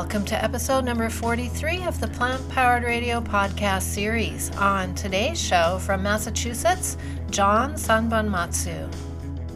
[0.00, 4.50] Welcome to episode number 43 of the Plant Powered Radio podcast series.
[4.56, 6.96] On today's show from Massachusetts,
[7.28, 9.09] John Sanbonmatsu.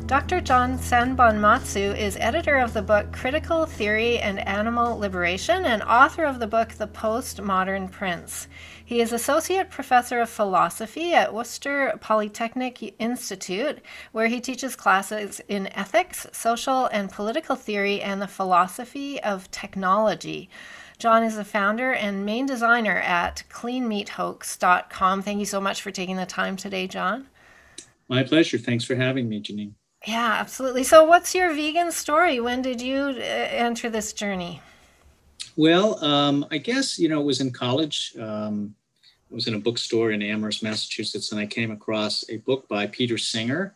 [0.06, 0.42] Dr.
[0.42, 6.38] John Sanbonmatsu is editor of the book Critical Theory and Animal Liberation and author of
[6.38, 8.46] the book The Postmodern Prince.
[8.84, 13.80] He is Associate Professor of Philosophy at Worcester Polytechnic Institute,
[14.12, 20.50] where he teaches classes in ethics, social and political theory, and the philosophy of technology.
[20.98, 25.22] John is the founder and main designer at cleanmeathoax.com.
[25.22, 27.28] Thank you so much for taking the time today, John.
[28.06, 28.58] My pleasure.
[28.58, 29.72] Thanks for having me, Janine.
[30.06, 30.84] Yeah, absolutely.
[30.84, 32.40] So, what's your vegan story?
[32.40, 34.60] When did you uh, enter this journey?
[35.56, 38.14] Well, um, I guess, you know, it was in college.
[38.20, 38.74] Um,
[39.30, 42.86] I was in a bookstore in Amherst, Massachusetts, and I came across a book by
[42.86, 43.74] Peter Singer,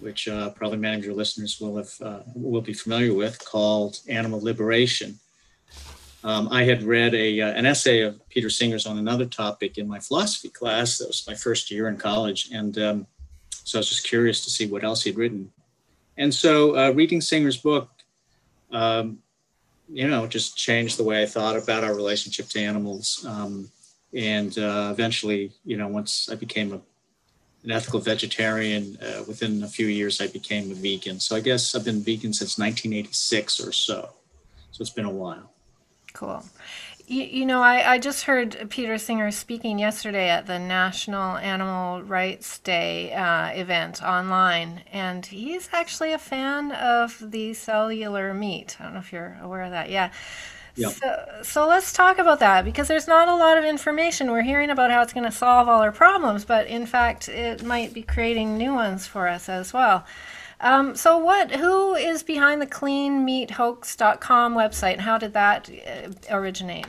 [0.00, 4.00] which uh, probably many of your listeners will have uh, will be familiar with, called
[4.08, 5.18] Animal Liberation.
[6.24, 9.86] Um, I had read a uh, an essay of Peter Singer's on another topic in
[9.86, 10.98] my philosophy class.
[10.98, 13.06] That was my first year in college, and um,
[13.64, 15.50] so I was just curious to see what else he'd written.
[16.16, 17.88] And so, uh, reading Singer's book,
[18.70, 19.18] um,
[19.88, 23.24] you know, just changed the way I thought about our relationship to animals.
[23.28, 23.70] Um,
[24.14, 26.80] and uh, eventually, you know, once I became a,
[27.64, 31.20] an ethical vegetarian, uh, within a few years, I became a vegan.
[31.20, 34.10] So I guess I've been vegan since 1986 or so.
[34.70, 35.52] So it's been a while.
[36.12, 36.44] Cool.
[37.12, 42.02] You, you know, I, I just heard Peter Singer speaking yesterday at the National Animal
[42.02, 48.78] Rights Day uh, event online, and he's actually a fan of the cellular meat.
[48.80, 49.90] I don't know if you're aware of that.
[49.90, 50.10] Yeah.
[50.74, 50.88] Yeah.
[50.88, 54.30] So, so let's talk about that because there's not a lot of information.
[54.30, 57.62] We're hearing about how it's going to solve all our problems, but in fact, it
[57.62, 60.06] might be creating new ones for us as well.
[60.62, 61.50] Um, so, what?
[61.50, 66.86] Who is behind the CleanMeatHoax.com website, and how did that uh, originate?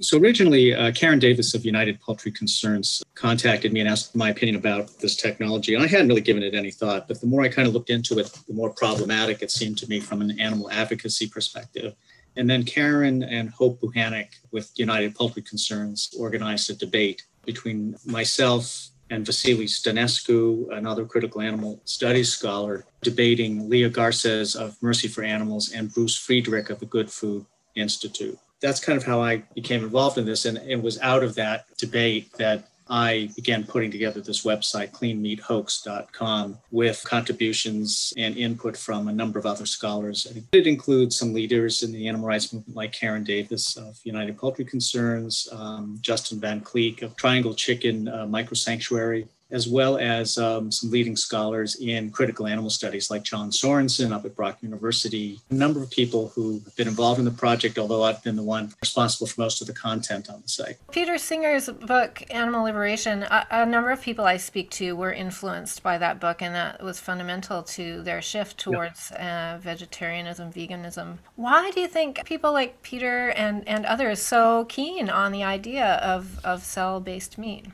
[0.00, 4.56] So originally, uh, Karen Davis of United Poultry Concerns contacted me and asked my opinion
[4.56, 5.74] about this technology.
[5.74, 7.88] And I hadn't really given it any thought, but the more I kind of looked
[7.88, 11.94] into it, the more problematic it seemed to me from an animal advocacy perspective.
[12.36, 18.90] And then Karen and Hope Bohanec with United Poultry Concerns organized a debate between myself
[19.08, 25.72] and Vasile Stanescu, another critical animal studies scholar, debating Leah Garces of Mercy for Animals
[25.72, 27.46] and Bruce Friedrich of the Good Food
[27.76, 28.38] Institute.
[28.60, 30.44] That's kind of how I became involved in this.
[30.44, 36.58] And it was out of that debate that I began putting together this website, cleanmeathoax.com,
[36.70, 40.26] with contributions and input from a number of other scholars.
[40.52, 44.64] It includes some leaders in the animal rights movement, like Karen Davis of United Poultry
[44.64, 50.70] Concerns, um, Justin Van Kleeck of Triangle Chicken uh, Micro Sanctuary, as well as um,
[50.70, 55.54] some leading scholars in critical animal studies like John Sorenson up at Brock University, a
[55.54, 58.72] number of people who have been involved in the project, although I've been the one
[58.80, 60.76] responsible for most of the content on the site.
[60.90, 65.82] Peter Singer's book, Animal Liberation, a, a number of people I speak to were influenced
[65.82, 71.18] by that book, and that was fundamental to their shift towards uh, vegetarianism, veganism.
[71.36, 75.94] Why do you think people like Peter and, and others so keen on the idea
[76.02, 77.66] of, of cell based meat?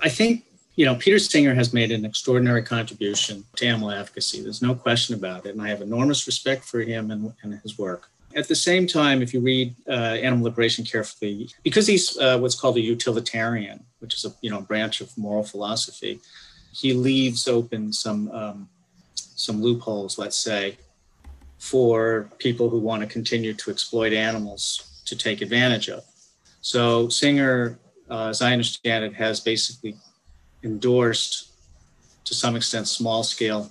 [0.00, 0.44] I think
[0.78, 4.42] you know, Peter Singer has made an extraordinary contribution to animal advocacy.
[4.42, 5.50] There's no question about it.
[5.50, 8.08] And I have enormous respect for him and, and his work.
[8.36, 12.54] At the same time, if you read uh, Animal Liberation carefully, because he's uh, what's
[12.54, 16.20] called a utilitarian, which is a you know branch of moral philosophy,
[16.70, 18.68] he leaves open some um,
[19.16, 20.78] some loopholes, let's say,
[21.58, 26.04] for people who want to continue to exploit animals to take advantage of.
[26.60, 29.96] So Singer, uh, as I understand it, has basically
[30.62, 31.50] endorsed
[32.24, 33.70] to some extent small scale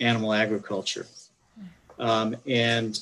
[0.00, 1.06] animal agriculture.
[1.98, 2.98] Um, and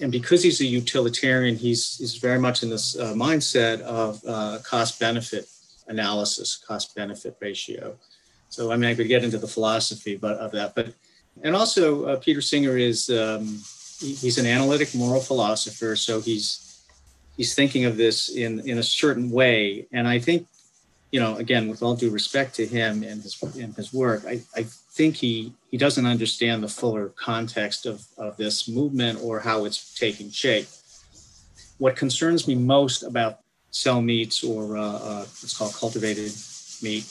[0.00, 4.58] and because he's a utilitarian, he's, he's very much in this uh, mindset of uh,
[4.64, 5.48] cost benefit
[5.86, 7.96] analysis, cost benefit ratio.
[8.48, 10.92] So, I mean, I could get into the philosophy but, of that, but
[11.42, 13.44] and also uh, Peter Singer is um,
[13.98, 16.84] he's an analytic moral philosopher, so he's
[17.36, 20.46] he's thinking of this in in a certain way, and I think
[21.14, 24.40] you know, again, with all due respect to him and his and his work, I,
[24.56, 29.64] I think he he doesn't understand the fuller context of, of this movement or how
[29.64, 30.66] it's taking shape.
[31.78, 33.38] What concerns me most about
[33.70, 36.32] cell meats or uh, uh, what's called cultivated
[36.82, 37.04] meat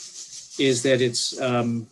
[0.60, 1.88] is that it's um,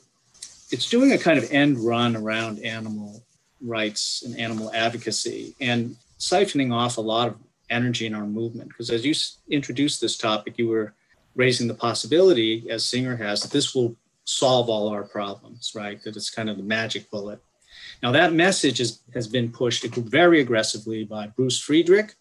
[0.69, 3.23] it's doing a kind of end run around animal
[3.61, 7.37] rights and animal advocacy and siphoning off a lot of
[7.69, 8.67] energy in our movement.
[8.67, 9.13] Because as you
[9.49, 10.93] introduced this topic, you were
[11.35, 13.95] raising the possibility, as Singer has, that this will
[14.25, 16.01] solve all our problems, right?
[16.03, 17.39] That it's kind of the magic bullet.
[18.03, 22.15] Now, that message is, has been pushed very aggressively by Bruce Friedrich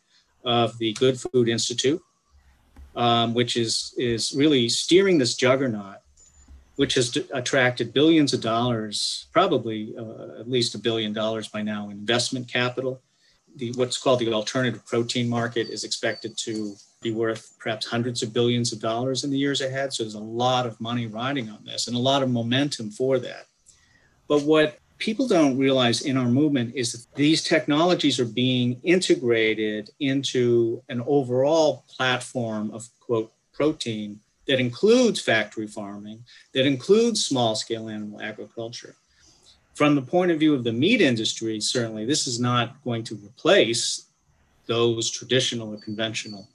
[0.45, 2.01] of the Good Food Institute,
[2.97, 5.99] um, which is, is really steering this juggernaut,
[6.77, 11.87] which has attracted billions of dollars, probably uh, at least a billion dollars by now,
[11.87, 13.01] in investment capital.
[13.57, 18.33] The, what's called the alternative protein market is expected to be worth perhaps hundreds of
[18.33, 19.93] billions of dollars in the years ahead.
[19.93, 23.19] So there's a lot of money riding on this and a lot of momentum for
[23.19, 23.47] that.
[24.29, 29.91] But what people don't realize in our movement is that these technologies are being integrated
[29.99, 36.25] into an overall platform of quote protein that includes factory farming,
[36.55, 38.95] that includes small scale animal agriculture.
[39.81, 43.15] From the point of view of the meat industry, certainly this is not going to
[43.15, 44.09] replace
[44.67, 46.47] those traditional or conventional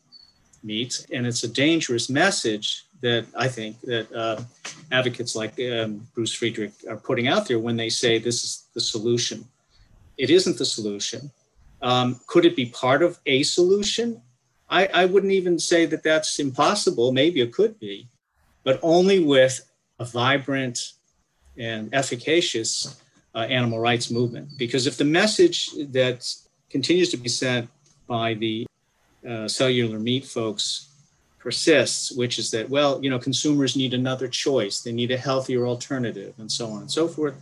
[0.62, 1.08] meats.
[1.12, 4.44] And it's a dangerous message that I think that uh,
[4.92, 8.80] advocates like um, Bruce Friedrich are putting out there when they say this is the
[8.80, 9.44] solution.
[10.20, 11.32] It isn't the solution.
[11.82, 14.22] Um, could it be part of a solution?
[14.70, 17.12] I, I wouldn't even say that that's impossible.
[17.12, 18.08] Maybe it could be,
[18.64, 19.68] but only with
[19.98, 20.92] a vibrant
[21.58, 23.02] and efficacious
[23.36, 24.50] uh, animal rights movement.
[24.58, 26.28] Because if the message that
[26.70, 27.70] continues to be sent
[28.08, 28.66] by the
[29.28, 30.90] uh, cellular meat folks
[31.40, 35.68] persists, which is that, well, you know, consumers need another choice, they need a healthier
[35.68, 37.36] alternative, and so on and so forth.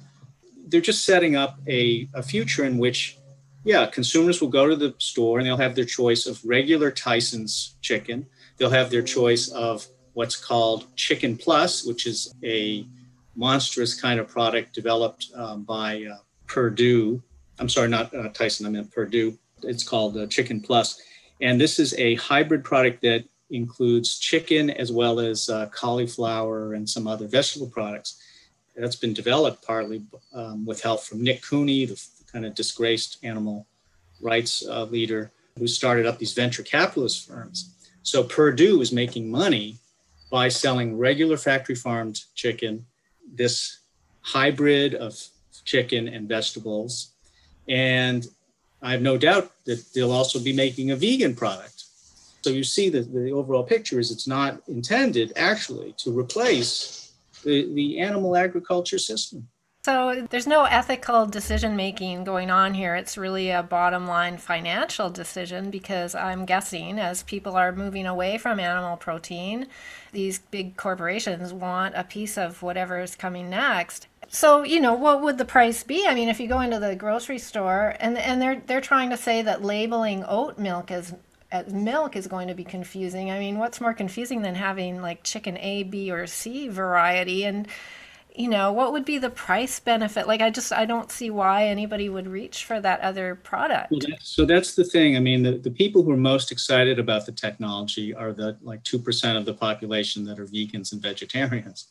[0.67, 3.17] They're just setting up a, a future in which,
[3.63, 7.75] yeah, consumers will go to the store and they'll have their choice of regular Tyson's
[7.81, 8.25] chicken.
[8.57, 12.85] They'll have their choice of what's called Chicken Plus, which is a
[13.35, 17.21] monstrous kind of product developed um, by uh, Perdue.
[17.59, 19.37] I'm sorry, not uh, Tyson, I meant Perdue.
[19.63, 21.01] It's called uh, Chicken Plus.
[21.41, 26.89] And this is a hybrid product that includes chicken as well as uh, cauliflower and
[26.89, 28.21] some other vegetable products.
[28.75, 30.01] That's been developed partly
[30.33, 32.01] um, with help from Nick Cooney, the
[32.31, 33.67] kind of disgraced animal
[34.21, 37.75] rights uh, leader who started up these venture capitalist firms.
[38.01, 39.77] So Perdue is making money
[40.31, 42.85] by selling regular factory farmed chicken,
[43.35, 43.79] this
[44.21, 45.19] hybrid of
[45.65, 47.11] chicken and vegetables.
[47.67, 48.25] And
[48.81, 51.83] I have no doubt that they'll also be making a vegan product
[52.43, 57.13] so you see that the overall picture is it's not intended actually to replace
[57.45, 59.47] the, the animal agriculture system.
[59.85, 62.95] So there's no ethical decision making going on here.
[62.95, 68.37] It's really a bottom line financial decision because I'm guessing as people are moving away
[68.37, 69.67] from animal protein,
[70.13, 74.07] these big corporations want a piece of whatever is coming next.
[74.29, 76.07] So, you know, what would the price be?
[76.07, 79.17] I mean, if you go into the grocery store and and they're they're trying to
[79.17, 81.13] say that labeling oat milk as
[81.51, 83.31] uh, milk is going to be confusing.
[83.31, 87.43] I mean, what's more confusing than having like chicken A, B, or C variety?
[87.43, 87.67] And,
[88.35, 90.27] you know, what would be the price benefit?
[90.27, 93.91] Like, I just, I don't see why anybody would reach for that other product.
[93.91, 95.15] Well, so that's the thing.
[95.15, 98.83] I mean, the, the people who are most excited about the technology are the like
[98.83, 101.87] 2% of the population that are vegans and vegetarians.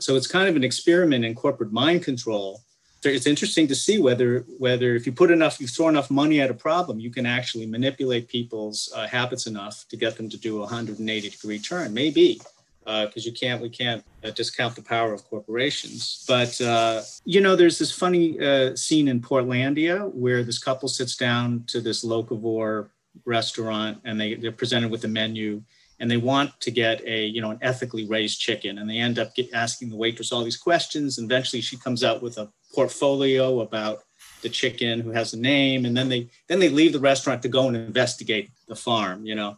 [0.00, 2.62] So it's kind of an experiment in corporate mind control
[3.08, 6.50] it's interesting to see whether whether if you put enough you throw enough money at
[6.50, 10.58] a problem you can actually manipulate people's uh, habits enough to get them to do
[10.58, 12.40] a 180 degree turn maybe
[12.84, 16.24] because uh, you can't we can't uh, discount the power of corporations.
[16.26, 21.16] But uh, you know there's this funny uh, scene in portlandia where this couple sits
[21.16, 22.88] down to this locavore
[23.24, 25.62] restaurant and they, they're presented with a menu
[25.98, 28.78] and they want to get a you know an ethically raised chicken.
[28.78, 31.18] And they end up get, asking the waitress all these questions.
[31.18, 34.04] And eventually she comes out with a portfolio about
[34.42, 35.84] the chicken who has a name.
[35.84, 39.34] And then they then they leave the restaurant to go and investigate the farm you
[39.34, 39.56] know.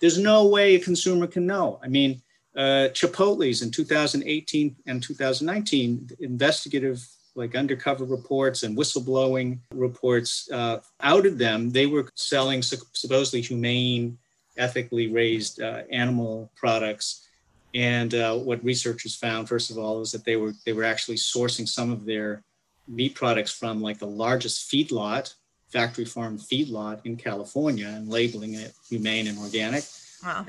[0.00, 1.80] There's no way a consumer can know.
[1.82, 2.22] I mean
[2.58, 11.38] uh, chipotle's in 2018 and 2019 investigative like undercover reports and whistleblowing reports uh, outed
[11.38, 14.18] them they were selling supposedly humane
[14.58, 17.28] ethically raised uh, animal products
[17.74, 21.16] and uh, what researchers found first of all is that they were they were actually
[21.16, 22.42] sourcing some of their
[22.88, 25.34] meat products from like the largest feedlot,
[25.68, 29.84] factory farm feedlot in California and labeling it humane and organic.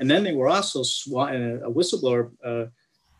[0.00, 2.66] And then they were also sw- uh, a whistleblower uh,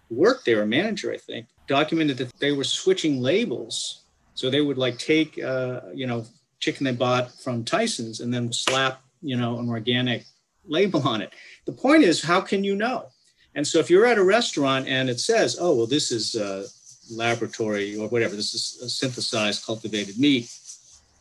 [0.09, 4.03] worked there, a manager, I think, documented that they were switching labels.
[4.35, 6.25] So they would like take, uh, you know,
[6.59, 10.25] chicken they bought from Tyson's and then slap, you know, an organic
[10.67, 11.33] label on it.
[11.67, 13.09] The point is, how can you know?
[13.55, 16.67] And so if you're at a restaurant and it says, oh, well, this is uh,
[17.11, 18.37] laboratory or whatever.
[18.37, 20.51] This is a synthesized cultivated meat.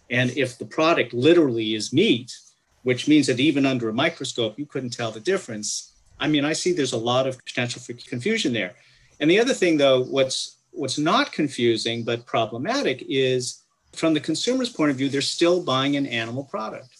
[0.09, 2.35] And if the product literally is meat,
[2.83, 5.93] which means that even under a microscope, you couldn't tell the difference.
[6.19, 8.75] I mean, I see there's a lot of potential for confusion there.
[9.19, 14.69] And the other thing, though, what's what's not confusing but problematic is from the consumer's
[14.69, 16.95] point of view, they're still buying an animal product.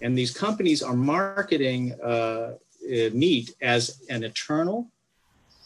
[0.00, 4.88] And these companies are marketing uh, uh, meat as an eternal,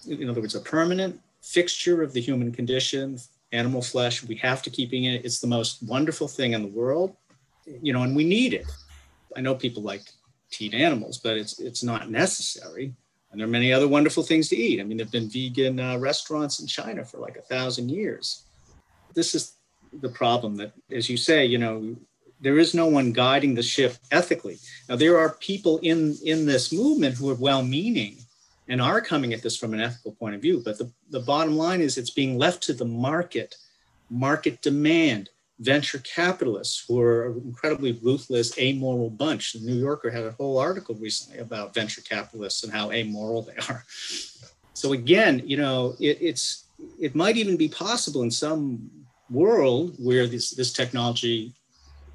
[0.06, 3.18] in other words, a permanent fixture of the human condition,
[3.52, 4.22] animal flesh.
[4.22, 5.24] We have to keep eating it.
[5.24, 7.16] It's the most wonderful thing in the world,
[7.82, 8.66] you know, and we need it.
[9.36, 10.02] I know people like
[10.52, 12.94] to eat animals, but it's it's not necessary.
[13.30, 14.78] And there are many other wonderful things to eat.
[14.80, 18.44] I mean, there've been vegan uh, restaurants in China for like a thousand years.
[19.14, 19.54] This is
[20.00, 21.96] the problem that, as you say, you know,
[22.40, 24.58] there is no one guiding the ship ethically.
[24.88, 28.18] Now, there are people in in this movement who are well-meaning
[28.68, 30.62] and are coming at this from an ethical point of view.
[30.64, 33.56] But the, the bottom line is it's being left to the market,
[34.08, 35.30] market demand,
[35.62, 39.52] venture capitalists who are an incredibly ruthless, amoral bunch.
[39.52, 43.56] The New Yorker had a whole article recently about venture capitalists and how amoral they
[43.68, 43.84] are.
[44.74, 46.66] So again, you know, it, it's
[47.00, 48.90] it might even be possible in some
[49.30, 51.54] world where this this technology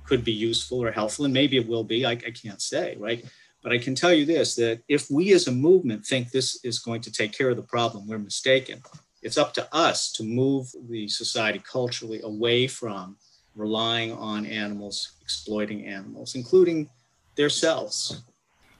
[0.04, 2.06] could be useful or helpful, and maybe it will be.
[2.06, 3.24] I, I can't say, right?
[3.64, 6.80] But I can tell you this: that if we as a movement think this is
[6.80, 8.82] going to take care of the problem, we're mistaken.
[9.22, 13.18] It's up to us to move the society culturally away from
[13.58, 16.90] relying on animals, exploiting animals, including
[17.36, 18.24] their cells.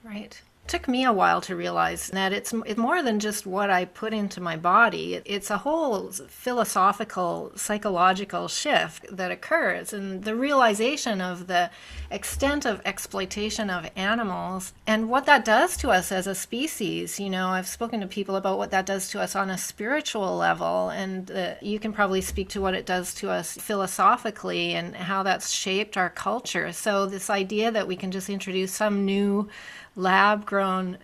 [0.04, 4.14] Right took me a while to realize that it's, more than just what I put
[4.14, 5.22] into my body.
[5.26, 11.70] It's a whole philosophical, psychological shift that occurs, and the realization of the
[12.12, 17.20] extent of exploitation of animals and what that does to us as a species.
[17.20, 20.38] You know, I've spoken to people about what that does to us on a spiritual
[20.38, 24.96] level, and uh, you can probably speak to what it does to us philosophically and
[24.96, 26.72] how that's shaped our culture.
[26.72, 29.50] So, this idea that we can just introduce some new
[29.98, 30.98] lab grown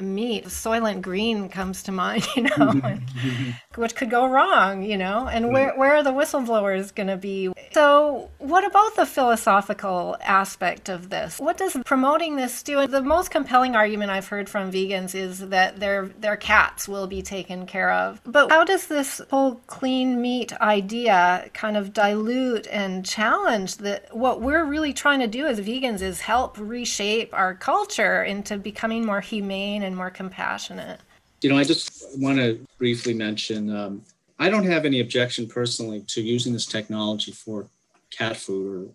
[0.00, 0.46] meat.
[0.46, 3.50] Soylent Green comes to mind, you know, mm-hmm.
[3.74, 7.52] what could go wrong, you know, and where, where are the whistleblowers going to be?
[7.72, 11.38] So, what about the philosophical aspect of this?
[11.38, 12.86] What does promoting this do?
[12.86, 17.22] The most compelling argument I've heard from vegans is that their their cats will be
[17.22, 18.20] taken care of.
[18.24, 24.40] But how does this whole clean meat idea kind of dilute and challenge that what
[24.40, 29.20] we're really trying to do as vegans is help reshape our culture into becoming more
[29.20, 31.00] humane and more compassionate?
[31.42, 34.02] You know, I just want to briefly mention um,
[34.38, 37.66] I don't have any objection personally to using this technology for
[38.10, 38.92] cat food, or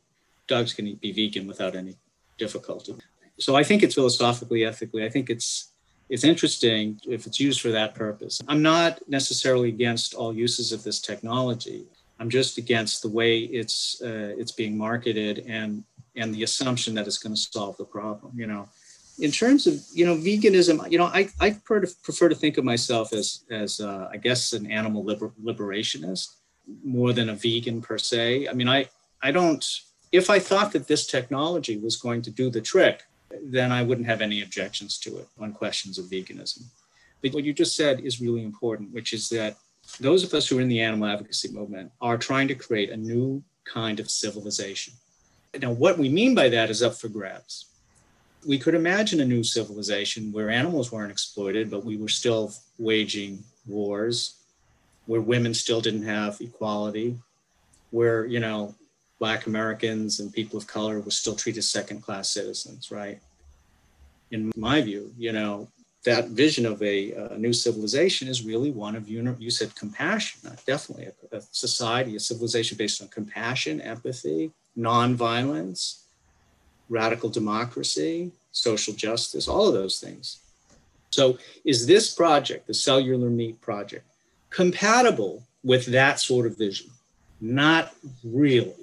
[0.48, 1.96] dogs can be vegan without any
[2.38, 2.96] difficulty.
[3.40, 5.70] So I think it's philosophically, ethically, I think it's
[6.10, 8.42] it's interesting if it's used for that purpose.
[8.50, 11.86] I'm not necessarily against all uses of this technology.
[12.20, 15.84] I'm just against the way it's uh, it's being marketed and
[16.16, 18.34] and the assumption that it's going to solve the problem.
[18.36, 18.68] You know,
[19.20, 22.58] in terms of you know veganism, you know I, I prefer to, prefer to think
[22.58, 26.36] of myself as as uh, I guess an animal liber- liberationist
[26.84, 28.48] more than a vegan per se.
[28.48, 28.88] I mean I
[29.22, 29.66] I don't
[30.12, 33.04] if I thought that this technology was going to do the trick,
[33.44, 36.64] then I wouldn't have any objections to it on questions of veganism.
[37.22, 39.56] But what you just said is really important, which is that
[40.00, 42.98] those of us who are in the animal advocacy movement are trying to create a
[42.98, 44.94] new kind of civilization.
[45.60, 47.71] Now, what we mean by that is up for grabs
[48.46, 53.44] we could imagine a new civilization where animals weren't exploited, but we were still waging
[53.68, 54.36] wars,
[55.06, 57.18] where women still didn't have equality,
[57.92, 58.74] where, you know,
[59.20, 63.20] Black Americans and people of color were still treated second class citizens, right?
[64.32, 65.68] In my view, you know,
[66.04, 70.40] that vision of a, a new civilization is really one of, you, you said compassion,
[70.66, 76.01] definitely a, a society, a civilization based on compassion, empathy, nonviolence,
[76.92, 80.38] radical democracy, social justice, all of those things.
[81.10, 84.06] So, is this project, the Cellular Meat Project,
[84.50, 86.90] compatible with that sort of vision?
[87.40, 87.94] Not
[88.24, 88.76] really.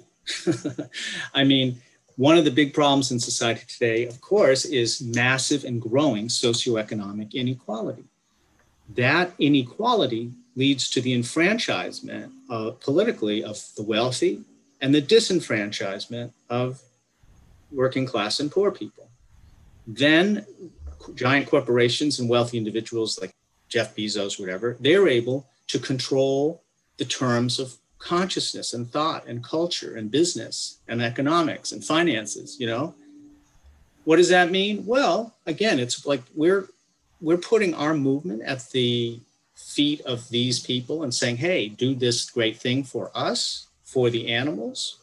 [1.33, 1.81] I mean,
[2.17, 7.33] one of the big problems in society today, of course, is massive and growing socioeconomic
[7.33, 8.03] inequality.
[8.95, 14.41] That inequality leads to the enfranchisement uh, politically of the wealthy
[14.81, 16.81] and the disenfranchisement of
[17.71, 19.09] working class and poor people.
[19.87, 20.45] Then
[21.15, 23.33] giant corporations and wealthy individuals like
[23.67, 26.63] Jeff Bezos, whatever, they're able to control
[26.97, 32.67] the terms of consciousness and thought and culture and business and economics and finances, you
[32.67, 32.95] know?
[34.05, 34.85] What does that mean?
[34.85, 36.69] Well, again, it's like we're
[37.21, 39.19] we're putting our movement at the
[39.55, 44.29] feet of these people and saying, hey, do this great thing for us, for the
[44.29, 44.99] animals.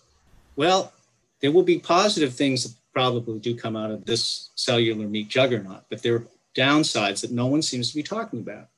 [0.57, 0.93] Well,
[1.41, 5.85] there will be positive things that probably do come out of this cellular meat juggernaut,
[5.91, 6.27] but there are
[6.57, 8.69] downsides that no one seems to be talking about.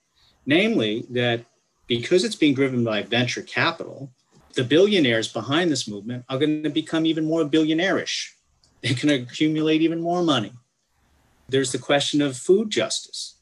[0.44, 1.44] Namely, that
[1.86, 4.10] because it's being driven by venture capital,
[4.54, 8.30] the billionaires behind this movement are going to become even more billionairish.
[8.82, 10.52] they can accumulate even more money.
[11.48, 13.36] There's the question of food justice.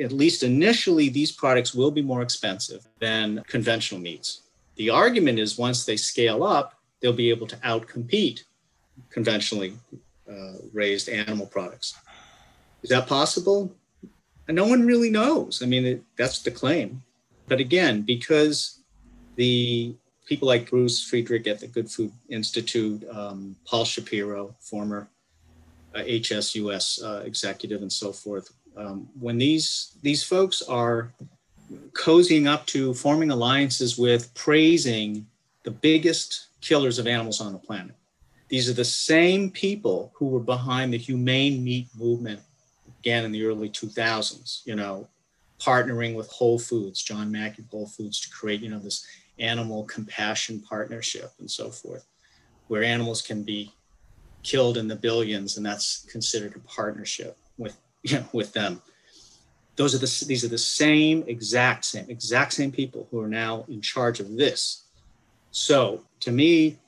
[0.00, 4.42] At least initially, these products will be more expensive than conventional meats.
[4.76, 8.44] The argument is once they scale up, they'll be able to outcompete
[9.10, 9.74] conventionally
[10.30, 11.94] uh, raised animal products.
[12.82, 13.74] Is that possible?
[14.48, 15.62] And no one really knows.
[15.62, 17.02] I mean, it, that's the claim.
[17.46, 18.80] But again, because
[19.36, 19.94] the
[20.26, 25.08] people like Bruce Friedrich at the Good Food Institute, um, Paul Shapiro, former
[25.94, 31.12] uh, HSUS uh, executive, and so forth, um, when these these folks are
[31.92, 35.26] cozying up to forming alliances with praising
[35.64, 37.94] the biggest killers of animals on the planet.
[38.48, 42.40] These are the same people who were behind the humane meat movement
[43.00, 45.08] again in the early 2000s, you know,
[45.60, 49.06] partnering with Whole Foods, John Mackey Whole Foods to create, you know, this
[49.38, 52.06] animal compassion partnership and so forth,
[52.68, 53.72] where animals can be
[54.42, 58.82] killed in the billions and that's considered a partnership with, you know, with them.
[59.76, 63.64] Those are the, these are the same exact same, exact same people who are now
[63.68, 64.84] in charge of this.
[65.50, 66.78] So to me,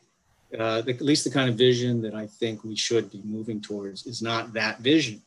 [0.59, 3.61] uh, the, at least the kind of vision that I think we should be moving
[3.61, 5.23] towards is not that vision.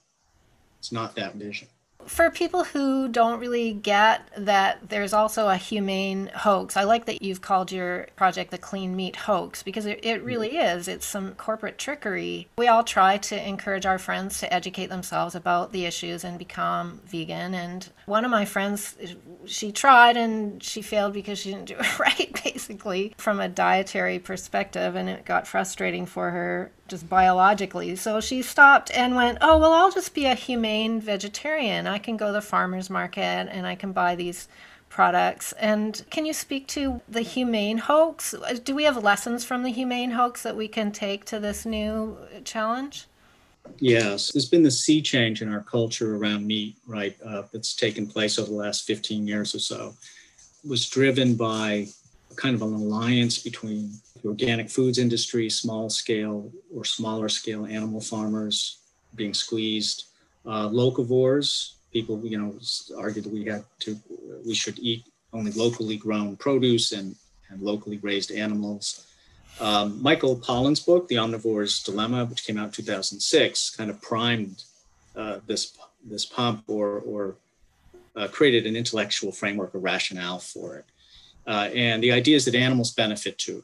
[0.80, 1.68] It's not that vision
[2.06, 7.22] for people who don't really get that there's also a humane hoax, I like that
[7.22, 10.88] you've called your project the Clean Meat Hoax because it, it really is.
[10.88, 12.48] It's some corporate trickery.
[12.58, 17.01] We all try to encourage our friends to educate themselves about the issues and become
[17.06, 17.54] vegan.
[17.54, 18.96] And one of my friends,
[19.46, 24.20] she tried and she failed because she didn't do it right, basically, from a dietary
[24.20, 24.96] perspective.
[24.96, 27.96] And it got frustrating for her just biologically.
[27.96, 31.88] So she stopped and went, Oh, well, I'll just be a humane vegetarian.
[31.88, 34.48] I can go to the farmer's market and I can buy these
[34.90, 35.52] products.
[35.54, 38.36] And can you speak to the humane hoax?
[38.64, 42.18] Do we have lessons from the humane hoax that we can take to this new
[42.44, 43.08] challenge?
[43.80, 47.16] Yes, there's been the sea change in our culture around meat, right?
[47.25, 49.94] Uh, that's taken place over the last 15 years or so.
[50.64, 51.88] It was driven by
[52.36, 58.01] kind of an alliance between the organic foods industry, small scale or smaller scale animal
[58.01, 58.80] farmers
[59.16, 60.06] being squeezed,
[60.46, 62.58] uh, locavores, people, you know,
[62.98, 63.98] argued we had to,
[64.46, 67.16] we should eat only locally grown produce and,
[67.50, 69.08] and locally raised animals.
[69.59, 74.63] Um, Michael Pollan's book, The Omnivore's Dilemma, which came out in 2006, kind of primed
[75.15, 77.35] uh, this this pump or or
[78.15, 80.85] uh, created an intellectual framework, a rationale for it.
[81.48, 83.63] Uh, and the idea is that animals benefit too.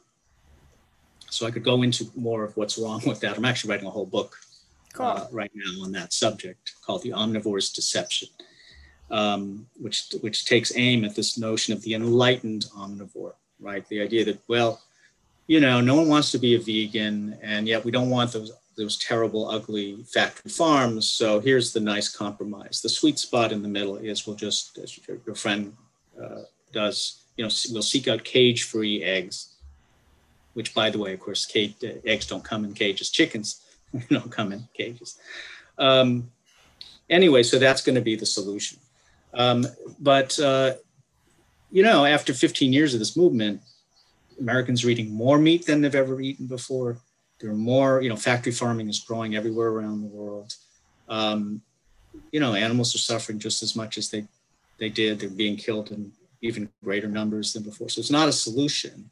[1.30, 3.36] So I could go into more of what's wrong with that.
[3.36, 4.36] I'm actually writing a whole book
[4.92, 5.06] cool.
[5.06, 8.28] uh, right now on that subject called The Omnivore's Deception,
[9.10, 13.88] um, which, which takes aim at this notion of the enlightened omnivore, right?
[13.88, 14.82] The idea that, well,
[15.46, 18.52] you know, no one wants to be a vegan, and yet we don't want those
[18.76, 21.08] those terrible, ugly factory farms.
[21.08, 22.80] So here's the nice compromise.
[22.80, 25.76] The sweet spot in the middle is we'll just, as your friend
[26.20, 29.54] uh, does, you know, we'll seek out cage-free eggs,
[30.54, 33.10] which, by the way, of course, cage, uh, eggs don't come in cages.
[33.10, 33.62] Chickens
[34.08, 35.18] don't come in cages.
[35.78, 36.30] Um,
[37.10, 38.78] anyway, so that's going to be the solution.
[39.34, 39.66] Um,
[39.98, 40.74] but uh,
[41.70, 43.62] you know, after 15 years of this movement,
[44.38, 46.98] Americans are eating more meat than they've ever eaten before.
[47.40, 50.54] There are more, you know, factory farming is growing everywhere around the world.
[51.08, 51.62] Um,
[52.30, 54.26] you know, animals are suffering just as much as they
[54.78, 55.20] they did.
[55.20, 57.88] They're being killed in even greater numbers than before.
[57.88, 59.10] So it's not a solution.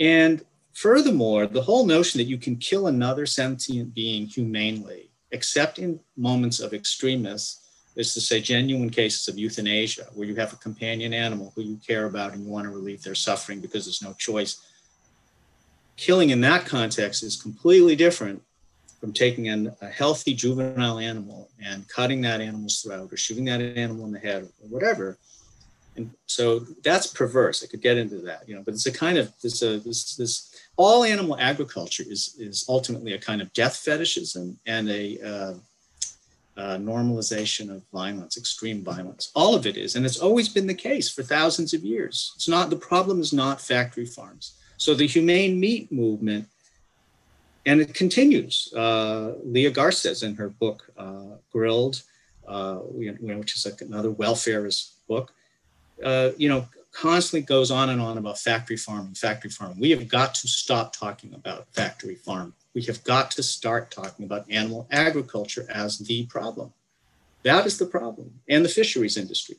[0.00, 6.00] And furthermore, the whole notion that you can kill another sentient being humanely, except in
[6.16, 7.63] moments of extremis,
[7.96, 11.78] is to say genuine cases of euthanasia, where you have a companion animal who you
[11.86, 14.60] care about and you want to relieve their suffering because there's no choice.
[15.96, 18.42] Killing in that context is completely different
[19.00, 23.60] from taking an, a healthy juvenile animal and cutting that animal's throat or shooting that
[23.60, 25.18] animal in the head or whatever
[25.96, 27.62] and so that's perverse.
[27.62, 30.16] I could get into that, you know, but it's a kind of this a this
[30.16, 35.54] this all animal agriculture is is ultimately a kind of death fetishism and a uh,
[36.56, 39.30] uh, normalization of violence, extreme violence.
[39.34, 42.32] All of it is, and it's always been the case for thousands of years.
[42.36, 44.54] It's not the problem is not factory farms.
[44.76, 46.48] So the humane meat movement,
[47.66, 48.72] and it continues.
[48.74, 52.02] Uh, Leah Garces in her book uh, Grilled,
[52.46, 55.32] uh, which is like another welfarist book
[56.02, 59.78] uh, you know, constantly goes on and on about factory farming, factory farming.
[59.78, 62.54] We have got to stop talking about factory farm.
[62.74, 66.72] We have got to start talking about animal agriculture as the problem.
[67.44, 69.56] That is the problem, and the fisheries industry.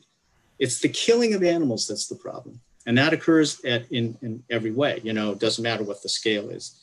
[0.58, 4.72] It's the killing of animals that's the problem, and that occurs at in in every
[4.72, 5.00] way.
[5.02, 6.80] You know, it doesn't matter what the scale is.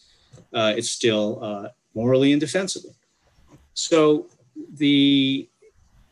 [0.54, 2.96] Uh, it's still uh, morally indefensible.
[3.74, 4.28] So
[4.76, 5.48] the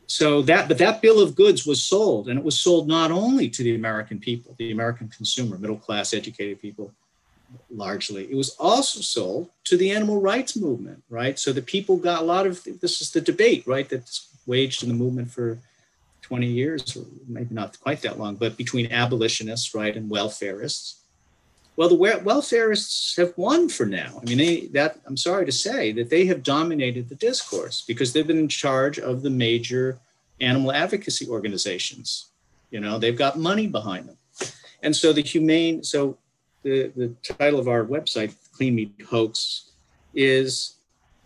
[0.06, 3.48] so that but that bill of goods was sold and it was sold not only
[3.48, 6.92] to the american people the american consumer middle class educated people
[7.70, 12.22] largely it was also sold to the animal rights movement right so the people got
[12.22, 15.58] a lot of this is the debate right that's waged in the movement for
[16.22, 21.02] 20 years or maybe not quite that long but between abolitionists right and welfarists
[21.76, 24.20] well, the welfarists have won for now.
[24.20, 28.12] I mean, they, that I'm sorry to say that they have dominated the discourse because
[28.12, 29.98] they've been in charge of the major
[30.40, 32.26] animal advocacy organizations.
[32.70, 34.18] You know, they've got money behind them,
[34.82, 35.82] and so the humane.
[35.82, 36.18] So
[36.62, 39.70] the the title of our website, Clean Meat Hoax,
[40.14, 40.76] is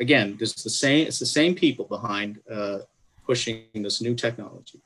[0.00, 1.06] again, it's the same.
[1.06, 2.78] It's the same people behind uh,
[3.24, 4.80] pushing this new technology.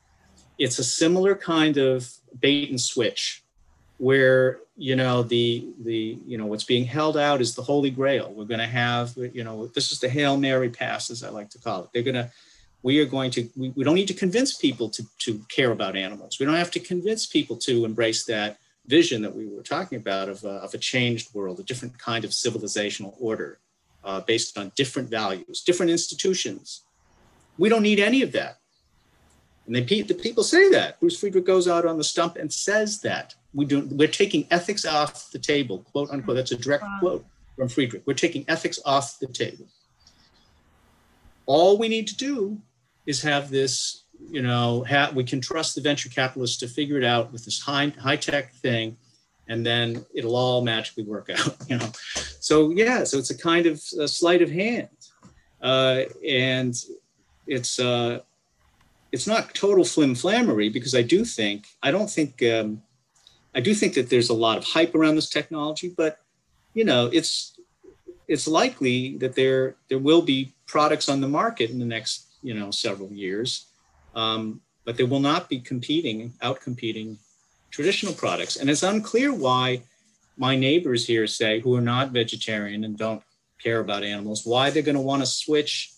[0.58, 2.10] It's a similar kind of
[2.40, 3.42] bait and switch
[4.00, 8.32] where you know the the you know what's being held out is the holy grail
[8.34, 11.50] we're going to have you know this is the hail mary pass as i like
[11.50, 12.30] to call it they're going to
[12.82, 15.96] we are going to we, we don't need to convince people to to care about
[15.96, 19.98] animals we don't have to convince people to embrace that vision that we were talking
[19.98, 23.58] about of a, of a changed world a different kind of civilizational order
[24.04, 26.82] uh, based on different values different institutions
[27.58, 28.58] we don't need any of that
[29.66, 33.00] and they, the people say that bruce friedrich goes out on the stump and says
[33.00, 36.36] that we do, we're taking ethics off the table, quote unquote.
[36.36, 36.98] That's a direct wow.
[37.00, 38.02] quote from Friedrich.
[38.06, 39.66] We're taking ethics off the table.
[41.46, 42.60] All we need to do
[43.06, 47.04] is have this, you know, ha- we can trust the venture capitalists to figure it
[47.04, 48.96] out with this high, high tech thing,
[49.48, 51.90] and then it'll all magically work out, you know.
[52.40, 54.88] So, yeah, so it's a kind of a sleight of hand.
[55.60, 56.74] Uh, and
[57.46, 58.20] it's, uh,
[59.12, 62.82] it's not total flim flammery because I do think, I don't think, um,
[63.54, 66.18] I do think that there's a lot of hype around this technology, but
[66.74, 67.58] you know, it's
[68.28, 72.54] it's likely that there there will be products on the market in the next you
[72.54, 73.66] know several years,
[74.14, 77.18] um, but they will not be competing, out competing
[77.70, 78.56] traditional products.
[78.56, 79.82] And it's unclear why
[80.36, 83.22] my neighbors here say who are not vegetarian and don't
[83.62, 85.92] care about animals, why they're going to want to switch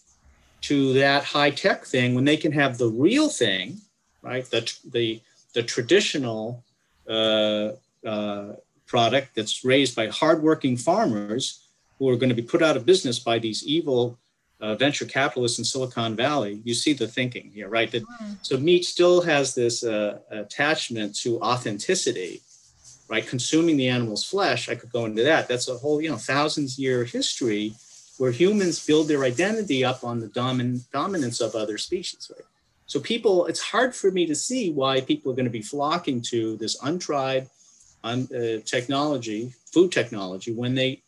[0.63, 3.81] to that high tech thing when they can have the real thing,
[4.23, 4.45] right?
[4.45, 5.21] The the
[5.55, 6.65] the traditional
[7.09, 7.73] uh,
[8.07, 8.53] uh,
[8.87, 11.67] product that's raised by hardworking farmers
[11.99, 14.19] who are going to be put out of business by these evil
[14.63, 16.63] uh, venture capitalists in Silicon Valley.
[16.65, 17.91] You see the thinking here, right?
[17.91, 18.39] That mm.
[18.43, 22.41] so meat still has this uh, attachment to authenticity,
[23.09, 23.27] right?
[23.27, 24.69] Consuming the animal's flesh.
[24.69, 25.49] I could go into that.
[25.49, 27.75] That's a whole you know thousands year history
[28.19, 32.47] where humans build their identity up on the domin- dominance of other species, right?
[32.87, 36.21] So people, it's hard for me to see why people are going to be flocking
[36.23, 37.49] to this untried
[38.05, 41.03] un, uh, technology, food technology, when they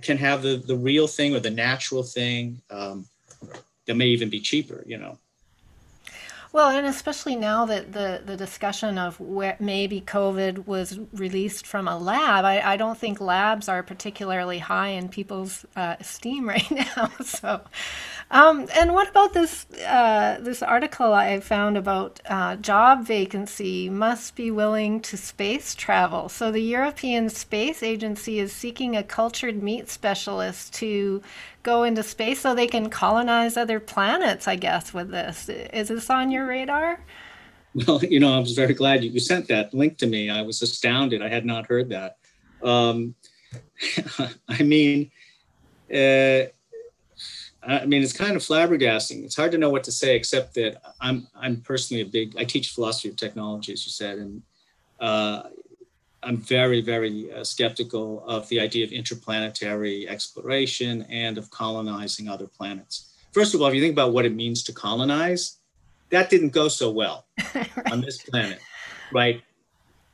[0.00, 3.06] can have the, the real thing or the natural thing um,
[3.86, 5.18] that may even be cheaper, you know.
[6.52, 11.88] Well, and especially now that the, the discussion of where maybe COVID was released from
[11.88, 16.70] a lab, I, I don't think labs are particularly high in people's uh, esteem right
[16.70, 17.10] now.
[17.24, 17.62] So,
[18.32, 24.36] um, and what about this uh, this article I found about uh, job vacancy must
[24.36, 26.30] be willing to space travel?
[26.30, 31.20] So the European Space Agency is seeking a cultured meat specialist to
[31.62, 35.50] go into space so they can colonize other planets, I guess, with this.
[35.50, 37.00] Is this on your radar?
[37.74, 40.30] Well, you know, I was very glad you sent that link to me.
[40.30, 41.20] I was astounded.
[41.20, 42.16] I had not heard that.
[42.62, 43.14] Um,
[44.48, 45.10] I mean,
[45.92, 46.48] uh,
[47.64, 49.24] I mean, it's kind of flabbergasting.
[49.24, 52.36] It's hard to know what to say, except that I'm I'm personally a big.
[52.36, 54.42] I teach philosophy of technology, as you said, and
[54.98, 55.44] uh,
[56.22, 62.46] I'm very, very uh, skeptical of the idea of interplanetary exploration and of colonizing other
[62.46, 63.14] planets.
[63.32, 65.58] First of all, if you think about what it means to colonize,
[66.10, 67.70] that didn't go so well right.
[67.90, 68.60] on this planet,
[69.12, 69.42] right?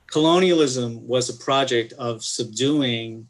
[0.06, 3.28] Colonialism was a project of subduing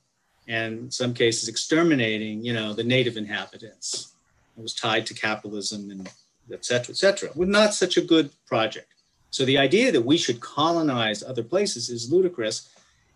[0.48, 4.14] and in some cases exterminating, you know, the native inhabitants.
[4.56, 6.11] It was tied to capitalism and
[6.50, 7.30] et cetera, et cetera.
[7.37, 8.88] Was not such a good project.
[9.30, 12.70] So the idea that we should colonize other places is ludicrous.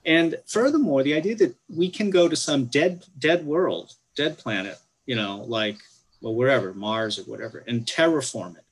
[0.05, 4.79] And furthermore, the idea that we can go to some dead, dead world, dead planet,
[5.07, 5.79] you know, like,
[6.21, 8.65] well, wherever, Mars or whatever, and terraform it,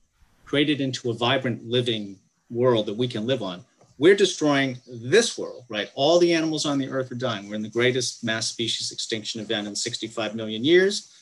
[0.45, 2.19] create it into a vibrant, living
[2.51, 3.65] world that we can live on.
[4.01, 5.91] We're destroying this world, right?
[5.95, 7.51] All the animals on the earth are dying.
[7.51, 11.13] We're in the greatest mass species extinction event in 65 million years.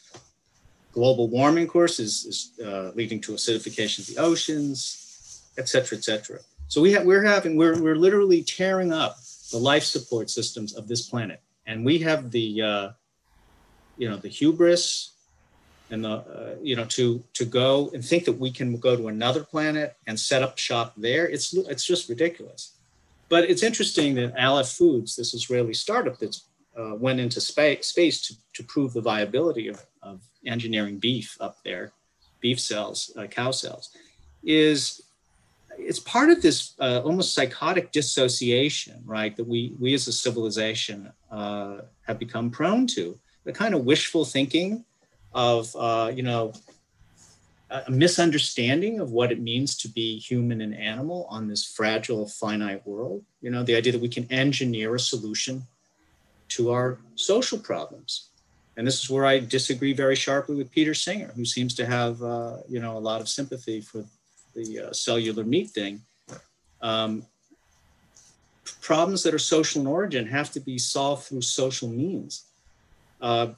[0.92, 5.98] Global warming, of course, is, is uh, leading to acidification of the oceans, et cetera,
[5.98, 6.38] et cetera.
[6.68, 9.16] So we have, we're having, we're, we're literally tearing up
[9.50, 11.42] the life support systems of this planet.
[11.66, 12.90] And we have the, uh,
[13.96, 15.14] you know, the hubris
[15.90, 19.08] and the, uh, you know, to to go and think that we can go to
[19.08, 21.28] another planet and set up shop there.
[21.28, 22.74] It's it's just ridiculous.
[23.28, 26.40] But it's interesting that Aleph Foods, this Israeli startup that
[26.78, 31.58] uh, went into space, space to, to prove the viability of, of engineering beef up
[31.62, 31.92] there,
[32.40, 33.90] beef cells, uh, cow cells,
[34.42, 35.02] is
[35.78, 39.36] it's part of this uh, almost psychotic dissociation, right?
[39.36, 44.24] That we we as a civilization uh, have become prone to the kind of wishful
[44.24, 44.84] thinking
[45.38, 46.52] of uh, you know
[47.70, 52.84] a misunderstanding of what it means to be human and animal on this fragile, finite
[52.86, 53.22] world.
[53.42, 55.64] You know, the idea that we can engineer a solution
[56.56, 58.30] to our social problems.
[58.78, 62.22] And this is where I disagree very sharply with Peter Singer, who seems to have,
[62.22, 64.04] uh, you know, a lot of sympathy for
[64.54, 66.00] the uh, cellular meat thing.
[66.80, 67.26] Um,
[68.80, 72.44] problems that are social in origin have to be solved through social means.
[73.20, 73.48] Uh,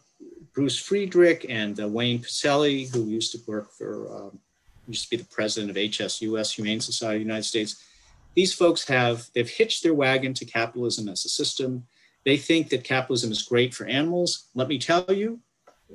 [0.53, 4.39] Bruce Friedrich and uh, Wayne Pacelle, who used to work for, um,
[4.89, 7.85] used to be the president of HSUS, Humane Society of the United States.
[8.35, 11.87] These folks have, they've hitched their wagon to capitalism as a system.
[12.25, 14.49] They think that capitalism is great for animals.
[14.55, 15.41] Let me tell you,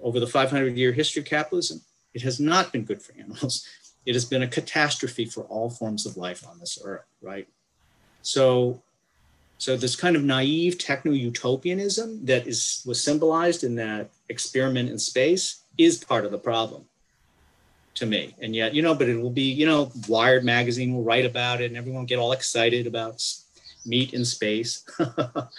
[0.02, 1.82] over the 500 year history of capitalism,
[2.14, 3.68] it has not been good for animals.
[4.06, 7.48] It has been a catastrophe for all forms of life on this earth, right?
[8.22, 8.84] So,
[9.58, 15.62] so this kind of naive techno-utopianism that is was symbolized in that experiment in space
[15.78, 16.86] is part of the problem
[17.96, 18.36] to me.
[18.42, 21.62] And yet, you know, but it will be, you know, Wired magazine will write about
[21.62, 23.24] it and everyone will get all excited about
[23.86, 24.86] meat in space.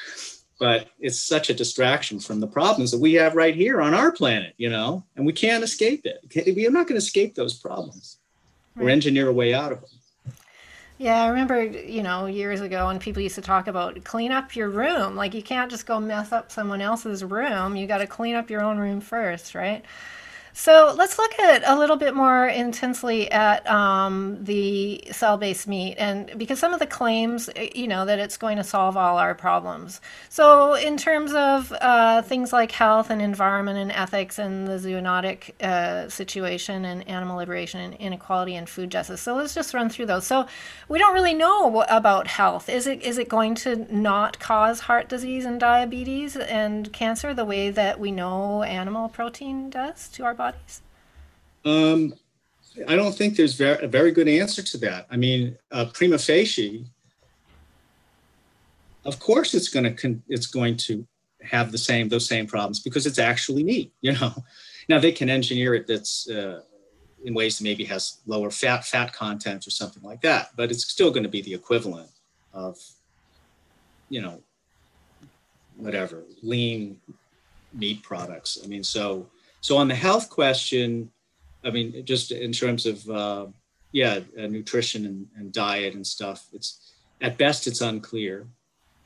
[0.59, 4.12] but it's such a distraction from the problems that we have right here on our
[4.12, 6.20] planet, you know, and we can't escape it.
[6.54, 8.18] We're not going to escape those problems
[8.74, 8.87] right.
[8.87, 9.90] or engineer a way out of them.
[10.98, 14.56] Yeah, I remember, you know, years ago when people used to talk about clean up
[14.56, 15.14] your room.
[15.14, 17.76] Like you can't just go mess up someone else's room.
[17.76, 19.85] You got to clean up your own room first, right?
[20.58, 26.32] So let's look at a little bit more intensely at um, the cell-based meat, and
[26.38, 29.34] because some of the claims, eh, you know, that it's going to solve all our
[29.34, 30.00] problems.
[30.30, 35.62] So in terms of uh, things like health and environment and ethics and the zoonotic
[35.62, 39.20] uh, situation and animal liberation and inequality and food justice.
[39.20, 40.26] So let's just run through those.
[40.26, 40.46] So
[40.88, 42.70] we don't really know about health.
[42.70, 47.44] Is it is it going to not cause heart disease and diabetes and cancer the
[47.44, 50.45] way that we know animal protein does to our body?
[50.46, 50.82] Bodies?
[51.64, 52.14] Um,
[52.87, 55.06] I don't think there's a very good answer to that.
[55.11, 56.85] I mean, uh, prima facie,
[59.04, 61.06] of course, it's going to it's going to
[61.42, 63.92] have the same those same problems because it's actually meat.
[64.02, 64.32] You know,
[64.88, 66.61] now they can engineer it that's uh,
[67.24, 70.87] in ways that maybe has lower fat fat content or something like that, but it's
[70.87, 72.11] still going to be the equivalent
[72.52, 72.76] of,
[74.11, 74.42] you know,
[75.76, 77.00] whatever lean
[77.72, 78.59] meat products.
[78.62, 79.26] I mean, so
[79.66, 81.11] so on the health question,
[81.64, 83.46] I mean, just in terms of uh,
[83.90, 88.46] yeah, uh, nutrition and, and diet and stuff, it's at best it's unclear,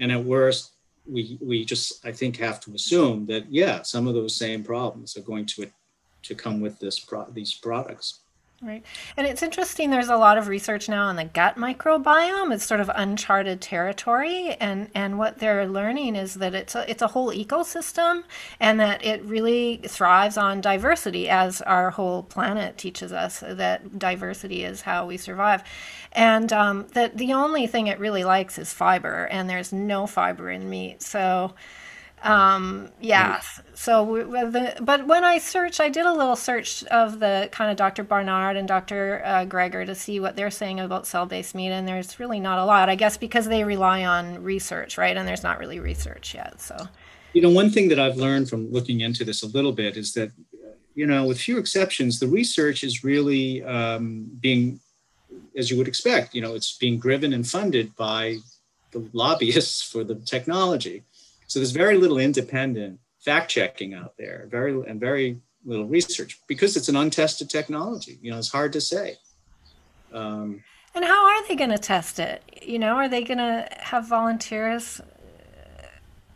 [0.01, 0.73] and at worst
[1.07, 5.16] we we just I think have to assume that yeah, some of those same problems
[5.16, 5.66] are going to
[6.25, 8.20] to come with this pro- these products.
[8.62, 8.85] Right.
[9.16, 12.53] And it's interesting, there's a lot of research now on the gut microbiome.
[12.53, 14.55] It's sort of uncharted territory.
[14.61, 18.25] And, and what they're learning is that it's a, it's a whole ecosystem
[18.61, 24.62] and that it really thrives on diversity, as our whole planet teaches us that diversity
[24.62, 25.64] is how we survive.
[26.12, 30.51] And um, that the only thing it really likes is fiber, and there's no fiber
[30.51, 31.01] in meat.
[31.03, 31.55] So,
[32.22, 33.40] um, yeah.
[33.74, 37.76] So, the, but when I searched, I did a little search of the kind of
[37.76, 38.04] Dr.
[38.04, 39.22] Barnard and Dr.
[39.24, 42.64] Uh, Greger to see what they're saying about cell-based meat, and there's really not a
[42.64, 42.88] lot.
[42.88, 45.16] I guess because they rely on research, right?
[45.16, 46.61] And there's not really research yet.
[46.61, 46.76] So,
[47.33, 50.12] you know, one thing that I've learned from looking into this a little bit is
[50.14, 50.30] that,
[50.94, 54.78] you know, with few exceptions, the research is really um, being,
[55.56, 58.37] as you would expect, you know, it's being driven and funded by
[58.90, 61.04] the lobbyists for the technology
[61.50, 66.76] so there's very little independent fact checking out there, very and very little research because
[66.76, 68.20] it's an untested technology.
[68.22, 69.16] You know, it's hard to say.
[70.12, 70.62] Um,
[70.94, 72.44] and how are they going to test it?
[72.62, 75.00] You know, are they going to have volunteers?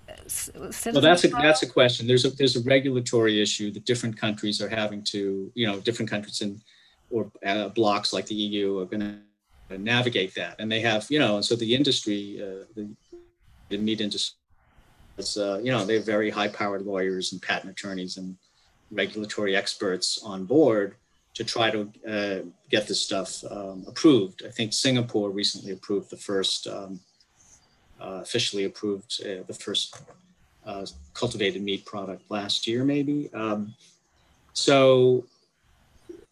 [0.09, 2.09] Uh, well, that's a that's a question.
[2.09, 6.11] There's a there's a regulatory issue that different countries are having to, you know, different
[6.11, 6.61] countries and
[7.11, 9.23] or uh, blocks like the EU are going
[9.71, 12.91] to navigate that, and they have, you know, and so the industry, uh, the,
[13.69, 14.35] the meat industry
[15.19, 18.37] uh, you know, they have very high powered lawyers and patent attorneys and
[18.91, 20.97] regulatory experts on board
[21.35, 24.43] to try to uh, get this stuff um, approved.
[24.47, 27.01] I think Singapore recently approved the first, um,
[28.01, 30.03] uh, officially approved uh, the first
[30.65, 33.31] uh, cultivated meat product last year, maybe.
[33.35, 33.75] Um,
[34.53, 35.27] so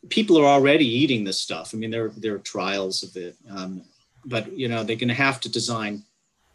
[0.08, 1.74] people are already eating this stuff.
[1.74, 3.82] I mean, there there are trials of it, um,
[4.24, 6.04] but you know they're going to have to design,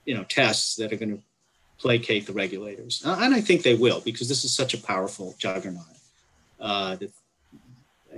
[0.05, 1.21] you know, tests that are going to
[1.79, 5.85] placate the regulators, and I think they will because this is such a powerful juggernaut.
[6.59, 7.11] Uh, that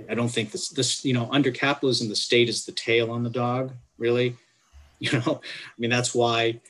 [0.08, 3.22] I don't think this this you know under capitalism the state is the tail on
[3.22, 4.36] the dog really,
[4.98, 5.40] you know.
[5.42, 6.60] I mean that's why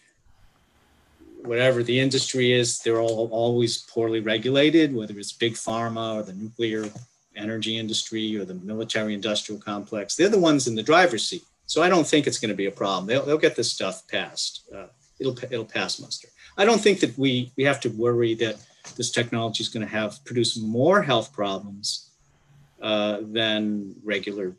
[1.45, 6.35] whatever the industry is, they're all always poorly regulated, whether it's big pharma or the
[6.35, 6.91] nuclear
[7.37, 10.17] energy industry or the military industrial complex.
[10.17, 11.45] They're the ones in the driver's seat.
[11.67, 13.07] So I don't think it's going to be a problem.
[13.07, 14.69] They'll, they'll get this stuff passed.
[14.75, 14.87] Uh,
[15.19, 16.29] it'll it'll pass muster.
[16.61, 18.57] I don't think that we we have to worry that
[18.99, 22.11] this technology is going to have produce more health problems
[22.83, 24.53] uh, than regular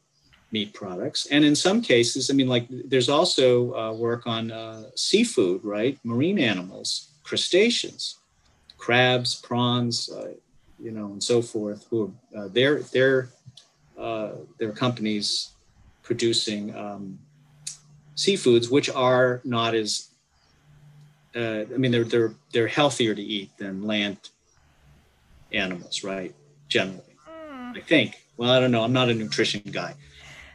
[0.52, 1.28] meat products.
[1.28, 6.00] And in some cases, I mean, like there's also uh, work on uh, seafood, right?
[6.04, 8.18] Marine animals, crustaceans,
[8.80, 10.34] crabs, prawns, uh,
[10.80, 11.86] you know, and so forth.
[11.92, 13.30] Who are uh, their their
[13.96, 15.52] uh, their companies
[16.02, 17.20] producing um,
[18.16, 20.11] seafoods, which are not as
[21.36, 24.18] uh, I mean, they're they're they're healthier to eat than land
[25.52, 26.34] animals, right?
[26.68, 27.04] Generally.
[27.74, 28.22] I think.
[28.38, 28.84] Well, I don't know.
[28.84, 29.96] I'm not a nutrition guy,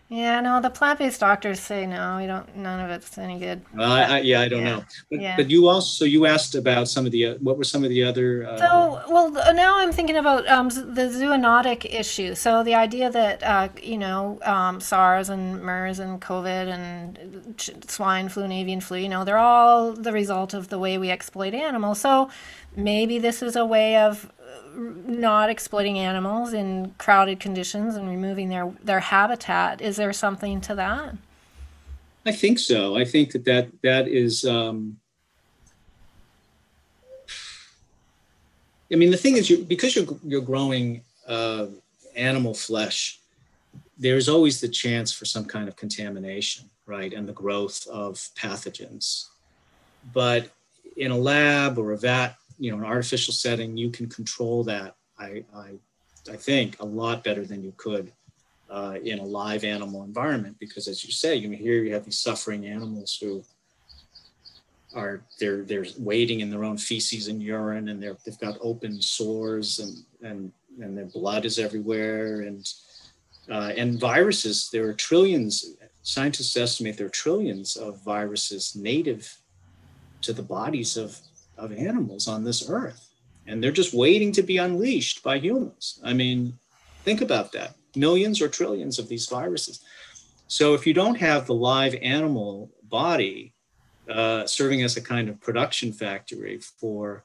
[0.08, 2.18] yeah, no, the plant-based doctors say no.
[2.18, 2.56] We don't.
[2.56, 3.62] None of it's any good.
[3.74, 4.76] Well, I, I, yeah, I don't yeah.
[4.76, 4.84] know.
[5.10, 5.36] But, yeah.
[5.36, 7.90] but you also so you asked about some of the uh, what were some of
[7.90, 8.46] the other.
[8.46, 12.36] Uh, so well, now I'm thinking about um, the zoonotic issue.
[12.36, 18.28] So the idea that uh, you know um, SARS and MERS and COVID and swine
[18.28, 21.52] flu and avian flu, you know, they're all the result of the way we exploit
[21.52, 22.00] animals.
[22.00, 22.30] So
[22.76, 24.30] maybe this is a way of
[24.76, 29.80] not exploiting animals in crowded conditions and removing their their habitat.
[29.80, 31.16] Is there something to that?
[32.24, 32.96] I think so.
[32.96, 34.44] I think that that that is.
[34.44, 34.98] Um,
[38.92, 41.66] I mean, the thing is, you because you're you're growing uh,
[42.14, 43.20] animal flesh,
[43.98, 49.26] there's always the chance for some kind of contamination, right, and the growth of pathogens.
[50.12, 50.50] But
[50.96, 54.96] in a lab or a vat you know an artificial setting you can control that
[55.18, 55.70] i i,
[56.30, 58.12] I think a lot better than you could
[58.68, 62.18] uh, in a live animal environment because as you say you here you have these
[62.18, 63.44] suffering animals who
[64.94, 69.00] are they're they're wading in their own feces and urine and they're they've got open
[69.00, 72.72] sores and and and their blood is everywhere and
[73.50, 79.38] uh, and viruses there are trillions scientists estimate there are trillions of viruses native
[80.20, 81.18] to the bodies of
[81.56, 83.08] of animals on this earth.
[83.46, 86.00] And they're just waiting to be unleashed by humans.
[86.04, 86.58] I mean,
[87.04, 89.82] think about that millions or trillions of these viruses.
[90.48, 93.52] So if you don't have the live animal body
[94.08, 97.24] uh, serving as a kind of production factory for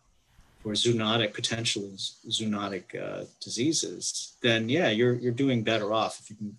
[0.64, 1.90] for zoonotic potential
[2.30, 6.58] zoonotic uh, diseases, then yeah, you're you're doing better off if you can.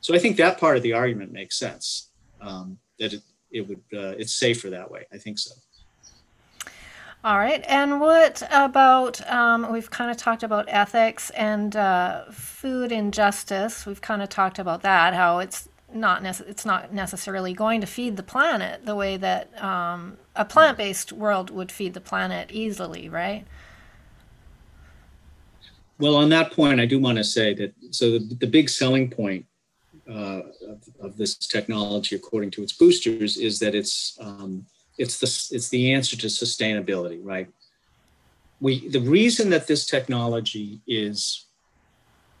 [0.00, 2.10] So I think that part of the argument makes sense.
[2.40, 5.06] Um, that it it would uh, it's safer that way.
[5.12, 5.52] I think so.
[7.24, 7.64] All right.
[7.66, 13.86] And what about, um, we've kind of talked about ethics and uh, food injustice.
[13.86, 17.86] We've kind of talked about that, how it's not, nece- it's not necessarily going to
[17.86, 22.50] feed the planet the way that um, a plant based world would feed the planet
[22.52, 23.46] easily, right?
[25.98, 29.08] Well, on that point, I do want to say that so the, the big selling
[29.08, 29.46] point
[30.06, 34.66] uh, of, of, this technology, according to its boosters, is that it's um,
[34.98, 37.48] it's the it's the answer to sustainability, right?
[38.60, 41.46] We the reason that this technology is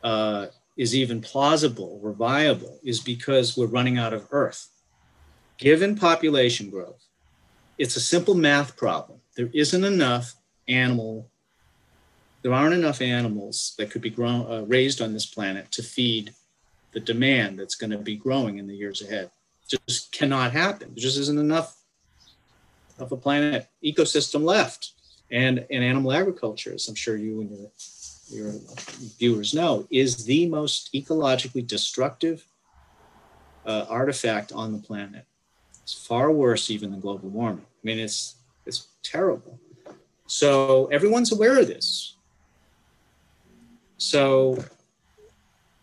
[0.02, 4.68] uh, is even plausible or viable is because we're running out of Earth.
[5.56, 7.04] Given population growth,
[7.78, 9.20] it's a simple math problem.
[9.36, 10.34] There isn't enough
[10.68, 11.30] animal.
[12.42, 16.34] There aren't enough animals that could be grown, uh, raised on this planet to feed
[16.92, 19.30] the demand that's going to be growing in the years ahead.
[19.88, 20.88] Just cannot happen.
[20.88, 21.76] There just isn't enough
[22.98, 24.92] of a planet ecosystem left.
[25.30, 27.70] And, and animal agriculture, as I'm sure you and your,
[28.28, 28.60] your
[29.18, 32.44] viewers know, is the most ecologically destructive
[33.66, 35.24] uh, artifact on the planet.
[35.82, 37.64] It's far worse even than global warming.
[37.64, 38.36] I mean, it's,
[38.66, 39.58] it's terrible.
[40.26, 42.16] So everyone's aware of this.
[43.98, 44.62] So,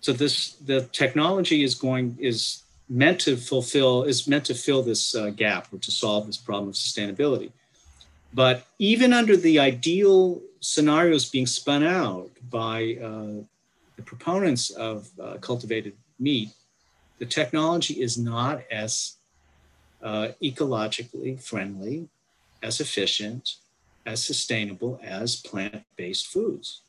[0.02, 5.16] so this the technology is going is meant to fulfill is meant to fill this
[5.16, 7.52] uh, gap or to solve this problem of sustainability
[8.34, 13.42] but even under the ideal scenarios being spun out by uh,
[13.96, 16.50] the proponents of uh, cultivated meat
[17.20, 19.18] the technology is not as
[20.04, 22.10] uh, ecologically friendly
[22.64, 23.56] as efficient
[24.06, 26.82] as sustainable as plant-based foods.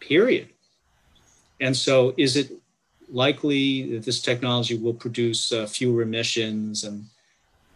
[0.00, 0.48] Period.
[1.60, 2.50] And so, is it
[3.12, 7.04] likely this technology will produce uh, fewer emissions and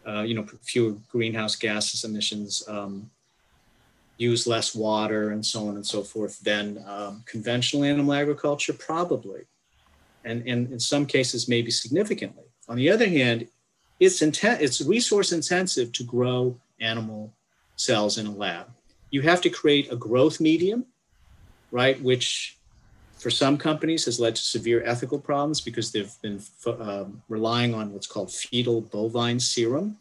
[0.07, 3.11] uh, you know fewer greenhouse gases emissions, um,
[4.17, 8.73] use less water, and so on and so forth than um, conventional animal agriculture?
[8.73, 9.43] Probably,
[10.25, 12.45] and, and in some cases maybe significantly.
[12.69, 13.49] On the other hand,
[14.01, 17.33] it's inten- it's resource intensive to grow animal
[17.77, 18.69] cells in a lab.
[19.11, 20.87] You have to create a growth medium,
[21.71, 22.56] right, which
[23.17, 27.93] for some companies has led to severe ethical problems because they've been um, relying on
[27.93, 29.97] what's called fetal bovine serum.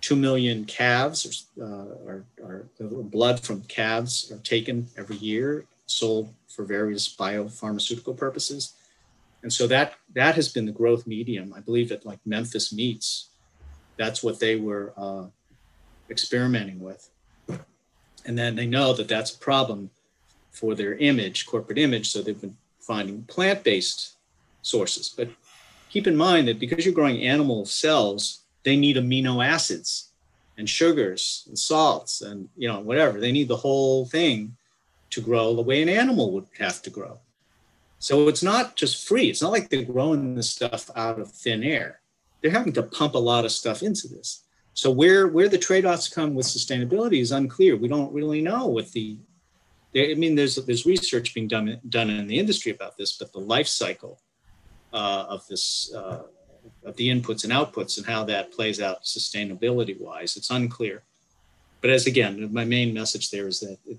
[0.00, 6.64] Two million calves uh, are, are, blood from calves are taken every year, sold for
[6.64, 8.74] various biopharmaceutical purposes.
[9.42, 11.54] And so that that has been the growth medium.
[11.56, 13.30] I believe that like Memphis Meats,
[13.96, 15.26] that's what they were uh,
[16.10, 17.08] experimenting with.
[18.24, 19.90] And then they know that that's a problem
[20.56, 22.08] for their image, corporate image.
[22.08, 24.14] So they've been finding plant based
[24.62, 25.12] sources.
[25.14, 25.28] But
[25.90, 30.10] keep in mind that because you're growing animal cells, they need amino acids
[30.58, 33.20] and sugars and salts and you know whatever.
[33.20, 34.56] They need the whole thing
[35.10, 37.18] to grow the way an animal would have to grow.
[37.98, 39.28] So it's not just free.
[39.30, 42.00] It's not like they're growing this stuff out of thin air.
[42.40, 44.42] They're having to pump a lot of stuff into this.
[44.74, 47.76] So where where the trade-offs come with sustainability is unclear.
[47.76, 49.16] We don't really know what the
[49.96, 53.38] I mean, there's there's research being done done in the industry about this, but the
[53.38, 54.20] life cycle
[54.92, 56.22] uh, of this uh,
[56.84, 61.02] of the inputs and outputs and how that plays out sustainability wise, it's unclear.
[61.80, 63.98] But as again, my main message there is that it,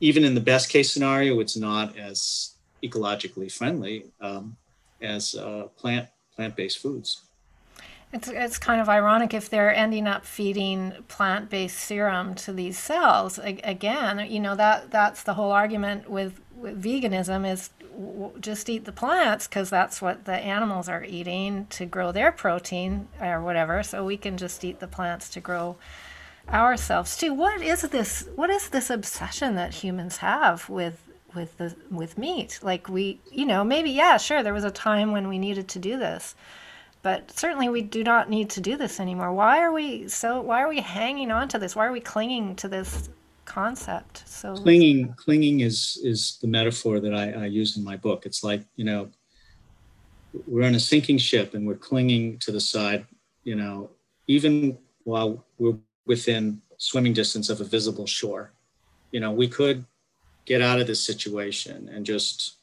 [0.00, 4.56] even in the best case scenario, it's not as ecologically friendly um,
[5.00, 7.25] as uh, plant plant based foods.
[8.12, 13.38] It's, it's kind of ironic if they're ending up feeding plant-based serum to these cells.
[13.38, 18.84] again, you know that that's the whole argument with, with veganism is w- just eat
[18.84, 23.82] the plants because that's what the animals are eating to grow their protein or whatever.
[23.82, 25.76] So we can just eat the plants to grow
[26.48, 27.34] ourselves too.
[27.34, 28.28] What is this?
[28.36, 31.02] What is this obsession that humans have with
[31.34, 32.60] with the with meat?
[32.62, 35.78] Like we, you know, maybe yeah, sure, there was a time when we needed to
[35.78, 36.34] do this
[37.06, 39.32] but certainly we do not need to do this anymore.
[39.32, 41.76] Why are we so why are we hanging on to this?
[41.76, 43.10] Why are we clinging to this
[43.44, 44.24] concept?
[44.26, 48.26] So clinging clinging is is the metaphor that I, I use in my book.
[48.26, 49.08] It's like, you know,
[50.48, 53.06] we're on a sinking ship and we're clinging to the side,
[53.44, 53.88] you know,
[54.26, 58.50] even while we're within swimming distance of a visible shore.
[59.12, 59.84] You know, we could
[60.44, 62.56] get out of this situation and just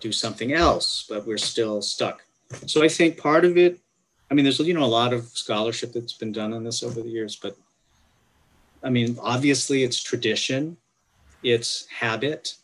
[0.00, 2.22] do something else, but we're still stuck.
[2.66, 3.78] So I think part of it,
[4.30, 7.00] I mean, there's you know a lot of scholarship that's been done on this over
[7.00, 7.56] the years, but
[8.82, 10.76] I mean, obviously it's tradition,
[11.42, 12.54] it's habit,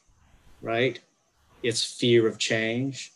[0.62, 0.98] right?
[1.62, 3.12] It's fear of change,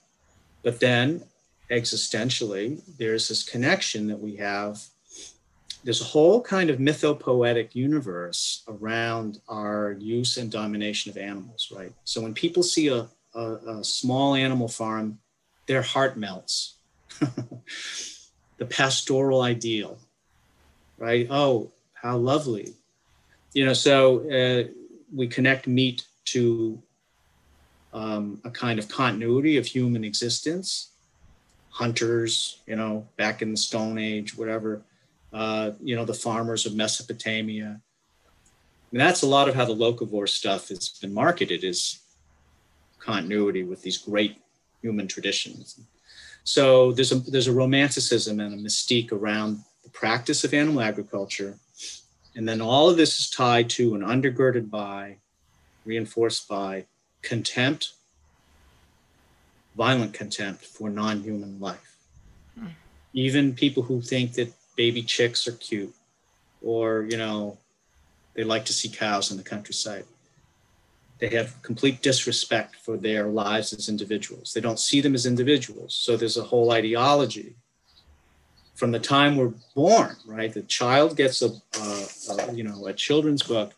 [0.62, 1.22] but then
[1.70, 4.82] existentially, there's this connection that we have.
[5.84, 11.92] There's a whole kind of mythopoetic universe around our use and domination of animals, right?
[12.04, 15.18] So when people see a, a, a small animal farm
[15.70, 16.74] their heart melts.
[18.58, 19.98] the pastoral ideal,
[20.98, 21.28] right?
[21.30, 22.74] Oh, how lovely.
[23.54, 24.68] You know, so uh,
[25.14, 26.82] we connect meat to
[27.92, 30.90] um, a kind of continuity of human existence.
[31.68, 34.82] Hunters, you know, back in the Stone Age, whatever,
[35.32, 37.80] uh, you know, the farmers of Mesopotamia.
[38.90, 42.00] And that's a lot of how the locavore stuff has been marketed is
[42.98, 44.40] continuity with these great
[44.83, 45.81] human traditions.
[46.45, 51.59] So there's a there's a romanticism and a mystique around the practice of animal agriculture,
[52.35, 55.16] and then all of this is tied to and undergirded by,
[55.85, 56.87] reinforced by
[57.22, 57.93] contempt,
[59.76, 61.97] violent contempt for non-human life.
[62.59, 62.68] Hmm.
[63.12, 65.95] Even people who think that baby chicks are cute,
[66.62, 67.59] or you know,
[68.35, 70.05] they like to see cows in the countryside
[71.20, 74.52] they have complete disrespect for their lives as individuals.
[74.54, 75.94] They don't see them as individuals.
[75.94, 77.56] So there's a whole ideology
[78.74, 80.52] from the time we're born, right?
[80.52, 83.74] The child gets a, a, you know, a children's book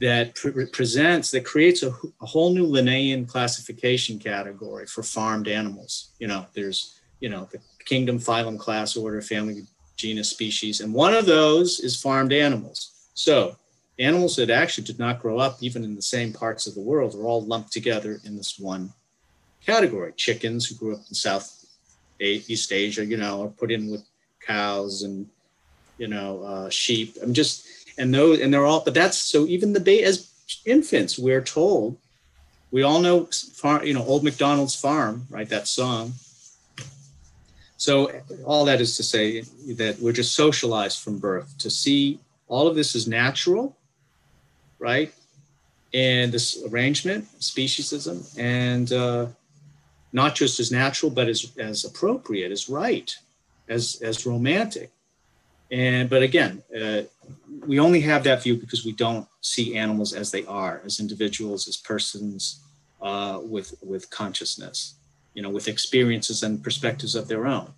[0.00, 1.88] that pre- presents, that creates a,
[2.22, 6.12] a whole new Linnaean classification category for farmed animals.
[6.20, 9.62] You know, there's, you know, the kingdom, phylum, class, order, family,
[9.96, 13.08] genus, species, and one of those is farmed animals.
[13.14, 13.56] So
[13.98, 17.14] animals that actually did not grow up even in the same parts of the world
[17.14, 18.92] are all lumped together in this one
[19.64, 20.12] category.
[20.16, 21.64] Chickens who grew up in South
[22.20, 24.04] East Asia, you know, are put in with
[24.40, 25.28] cows and
[25.98, 27.16] you know uh, sheep.
[27.22, 27.66] I'm just
[27.98, 30.30] and those and they're all but that's so even the ba- as
[30.64, 31.96] infants we're told
[32.70, 36.12] we all know farm you know old mcdonald's farm right that song
[37.76, 38.10] so
[38.44, 39.42] all that is to say
[39.74, 42.18] that we're just socialized from birth to see
[42.48, 43.76] all of this is natural
[44.88, 45.10] right
[45.92, 49.26] and this arrangement speciesism and uh,
[50.12, 53.10] not just as natural but as as appropriate as right
[53.76, 54.90] as as romantic
[55.70, 57.02] and but again, uh,
[57.66, 61.66] we only have that view because we don't see animals as they are, as individuals,
[61.66, 62.60] as persons
[63.00, 64.94] uh, with with consciousness,
[65.34, 67.72] you know, with experiences and perspectives of their own.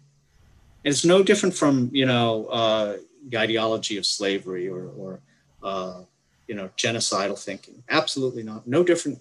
[0.85, 2.97] And it's no different from you know uh,
[3.29, 5.21] the ideology of slavery or or
[5.63, 6.01] uh,
[6.47, 7.83] you know genocidal thinking.
[7.89, 8.67] Absolutely not.
[8.67, 9.21] No different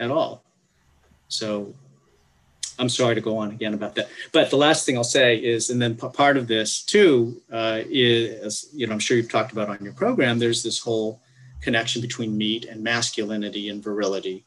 [0.00, 0.42] at all.
[1.28, 1.74] So
[2.78, 4.08] I'm sorry to go on again about that.
[4.32, 7.82] But the last thing I'll say is, and then p- part of this too uh,
[7.88, 11.20] is, you know, I'm sure you've talked about on your program, there's this whole
[11.60, 14.44] connection between meat and masculinity and virility,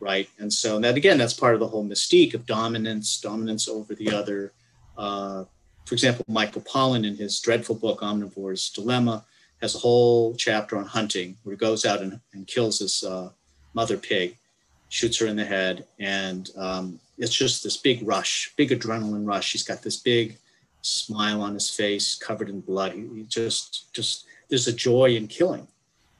[0.00, 0.28] right?
[0.38, 4.10] And so that again, that's part of the whole mystique of dominance, dominance over the
[4.10, 4.52] other.
[4.96, 5.44] Uh,
[5.84, 9.24] for example, Michael Pollan in his dreadful book Omnivore's Dilemma
[9.62, 13.30] has a whole chapter on hunting where he goes out and, and kills this uh,
[13.74, 14.36] mother pig,
[14.88, 19.52] shoots her in the head, and um, it's just this big rush, big adrenaline rush.
[19.52, 20.38] He's got this big
[20.82, 22.92] smile on his face, covered in blood.
[22.92, 25.66] He just, just there's a joy in killing,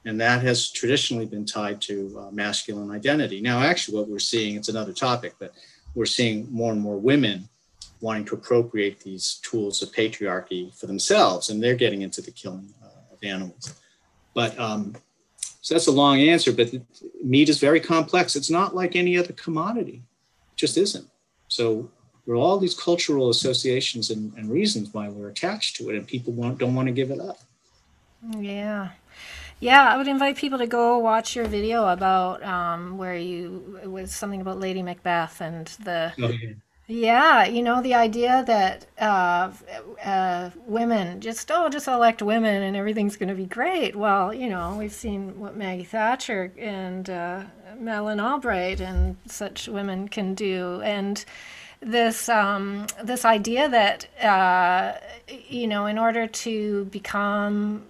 [0.04, 3.40] and that has traditionally been tied to uh, masculine identity.
[3.40, 5.52] Now, actually, what we're seeing it's another topic, but
[5.94, 7.48] we're seeing more and more women
[8.00, 12.68] wanting to appropriate these tools of patriarchy for themselves, and they're getting into the killing
[13.16, 13.74] of animals.
[14.34, 14.94] But um,
[15.60, 16.72] so that's a long answer, but
[17.22, 18.36] meat is very complex.
[18.36, 20.02] It's not like any other commodity
[20.54, 21.08] just isn't.
[21.48, 21.90] So
[22.24, 26.06] there are all these cultural associations and, and reasons why we're attached to it, and
[26.06, 27.38] people want, don't want to give it up.
[28.38, 28.90] Yeah.
[29.58, 33.90] Yeah, I would invite people to go watch your video about um, where you it
[33.90, 36.50] was something about Lady Macbeth and the Oh, yeah.
[36.88, 39.50] Yeah, you know the idea that uh,
[40.04, 43.96] uh, women just oh just elect women and everything's going to be great.
[43.96, 47.42] Well, you know we've seen what Maggie Thatcher and uh,
[47.78, 51.24] Madeleine Albright and such women can do, and
[51.80, 54.92] this um, this idea that uh,
[55.48, 57.84] you know in order to become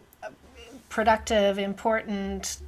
[0.89, 2.63] productive, important,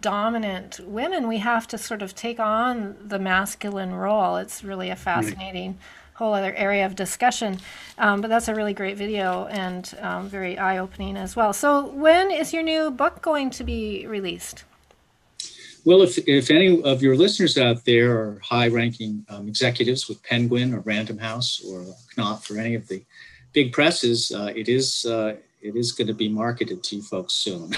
[0.00, 4.36] dominant women, we have to sort of take on the masculine role.
[4.36, 5.78] It's really a fascinating
[6.14, 7.58] whole other area of discussion.
[7.98, 11.52] Um, but that's a really great video and um, very eye opening as well.
[11.52, 14.64] So, when is your new book going to be released?
[15.84, 20.22] Well, if, if any of your listeners out there are high ranking um, executives with
[20.22, 21.84] Penguin or Random House or
[22.16, 23.04] Knopf or any of the
[23.52, 25.34] big presses, uh, it is uh,
[25.64, 27.72] it is going to be marketed to you folks soon.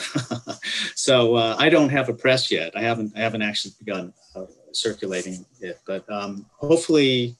[0.96, 2.76] so uh, I don't have a press yet.
[2.76, 7.36] I haven't I haven't actually begun uh, circulating it, but um, hopefully,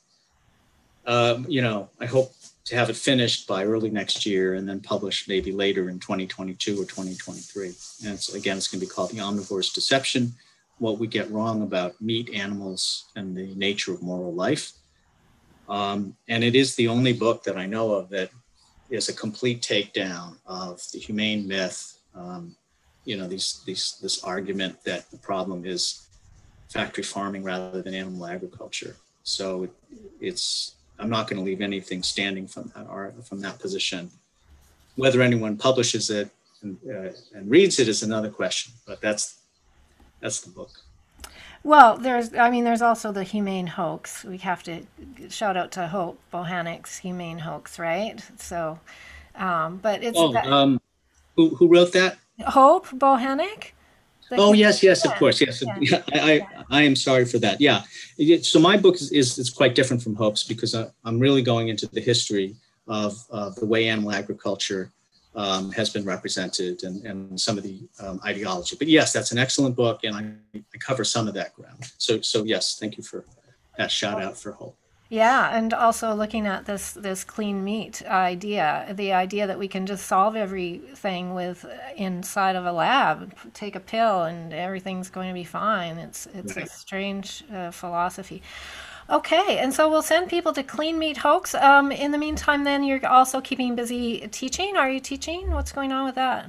[1.07, 2.33] um, you know, I hope
[2.67, 6.75] to have it finished by early next year and then published maybe later in 2022
[6.75, 7.75] or 2023.
[8.05, 10.33] And again, it's going to be called The Omnivore's Deception
[10.79, 14.73] What We Get Wrong About Meat, Animals, and the Nature of Moral Life.
[15.69, 18.31] Um, and it is the only book that I know of that
[18.91, 21.99] is a complete takedown of the humane myth.
[22.15, 22.57] Um,
[23.05, 26.07] you know, these, these, this argument that the problem is
[26.69, 28.97] factory farming rather than animal agriculture.
[29.23, 29.71] So it,
[30.21, 34.11] it's I'm not going to leave anything standing from that art, from that position.
[34.97, 36.31] Whether anyone publishes it
[36.63, 39.41] and, uh, and reads it is another question, but that's
[40.21, 40.71] that's the book.
[41.67, 44.23] Well, there's, I mean, there's also the humane hoax.
[44.23, 44.87] We have to
[45.29, 48.23] shout out to Hope Bohanec's humane hoax, right?
[48.37, 48.79] So,
[49.35, 50.81] um, but it's Oh, that- um,
[51.35, 52.19] who who wrote that?
[52.47, 53.73] Hope Bohanec.
[54.31, 55.61] The Oh yes, yes, of course, yes.
[55.61, 55.79] yeah.
[55.81, 57.61] Yeah, I, I I am sorry for that.
[57.61, 57.83] Yeah,
[58.43, 61.67] so my book is, is is quite different from Hope's because I, I'm really going
[61.69, 62.55] into the history
[62.87, 64.93] of, of the way animal agriculture
[65.37, 68.75] um, has been represented and, and some of the um, ideology.
[68.77, 71.93] But yes, that's an excellent book, and I, I cover some of that ground.
[71.99, 73.25] So so yes, thank you for
[73.77, 74.77] that shout out for Hope.
[75.09, 79.87] Yeah, and also looking at this this clean meat idea, the idea that we can
[79.87, 81.65] just solve everything with
[81.97, 85.99] inside of a lab, take a pill and everything's going to be fine.
[85.99, 88.43] It's it's a strange uh, philosophy.
[89.09, 91.55] Okay, and so we'll send people to Clean Meat Hoax.
[91.55, 94.77] Um, in the meantime, then you're also keeping busy teaching.
[94.77, 95.53] Are you teaching?
[95.53, 96.47] What's going on with that?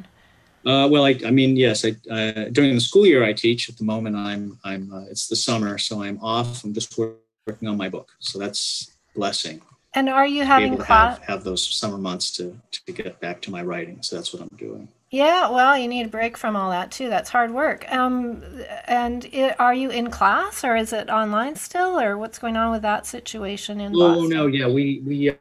[0.66, 1.86] Uh, well, I, I mean, yes.
[1.86, 3.70] I, uh, during the school year, I teach.
[3.70, 6.64] At the moment, I'm I'm uh, it's the summer, so I'm off.
[6.64, 7.14] I'm just wor-
[7.46, 9.62] working on my book, so that's blessing.
[9.94, 11.20] And are you having able to class?
[11.20, 14.02] have, have those summer months to to get back to my writing.
[14.02, 14.88] So that's what I'm doing.
[15.10, 17.10] Yeah, well, you need a break from all that too.
[17.10, 17.90] That's hard work.
[17.92, 18.44] Um,
[18.88, 22.72] and it, are you in class or is it online still, or what's going on
[22.72, 24.30] with that situation in Oh Boston?
[24.30, 25.38] no, yeah, we we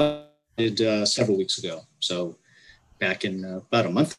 [0.00, 0.22] uh,
[0.58, 2.36] did uh, several weeks ago, so
[3.00, 4.18] back in uh, about a month.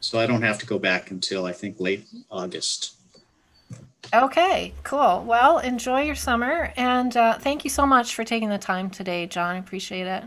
[0.00, 2.96] So I don't have to go back until I think late August.
[4.12, 5.22] Okay, cool.
[5.24, 9.26] Well, enjoy your summer, and uh, thank you so much for taking the time today,
[9.26, 9.54] John.
[9.54, 10.24] I appreciate it.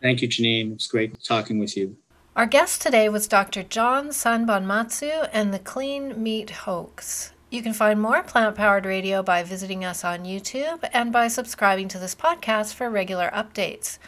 [0.00, 0.72] Thank you, Janine.
[0.72, 1.94] It's great talking with you.
[2.38, 3.64] Our guest today was Dr.
[3.64, 7.32] John Sanbonmatsu and the Clean Meat Hoax.
[7.50, 11.88] You can find more plant powered radio by visiting us on YouTube and by subscribing
[11.88, 13.98] to this podcast for regular updates.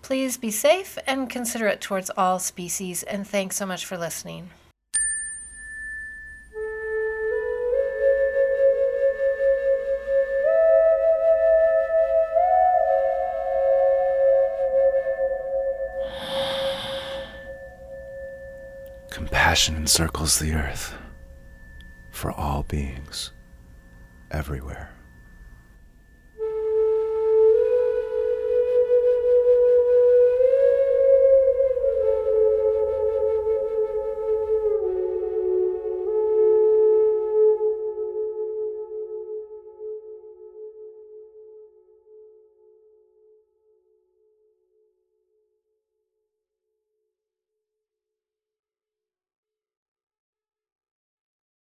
[0.00, 4.50] Please be safe and considerate towards all species, and thanks so much for listening.
[19.52, 20.94] Compassion encircles the earth
[22.10, 23.32] for all beings
[24.30, 24.88] everywhere.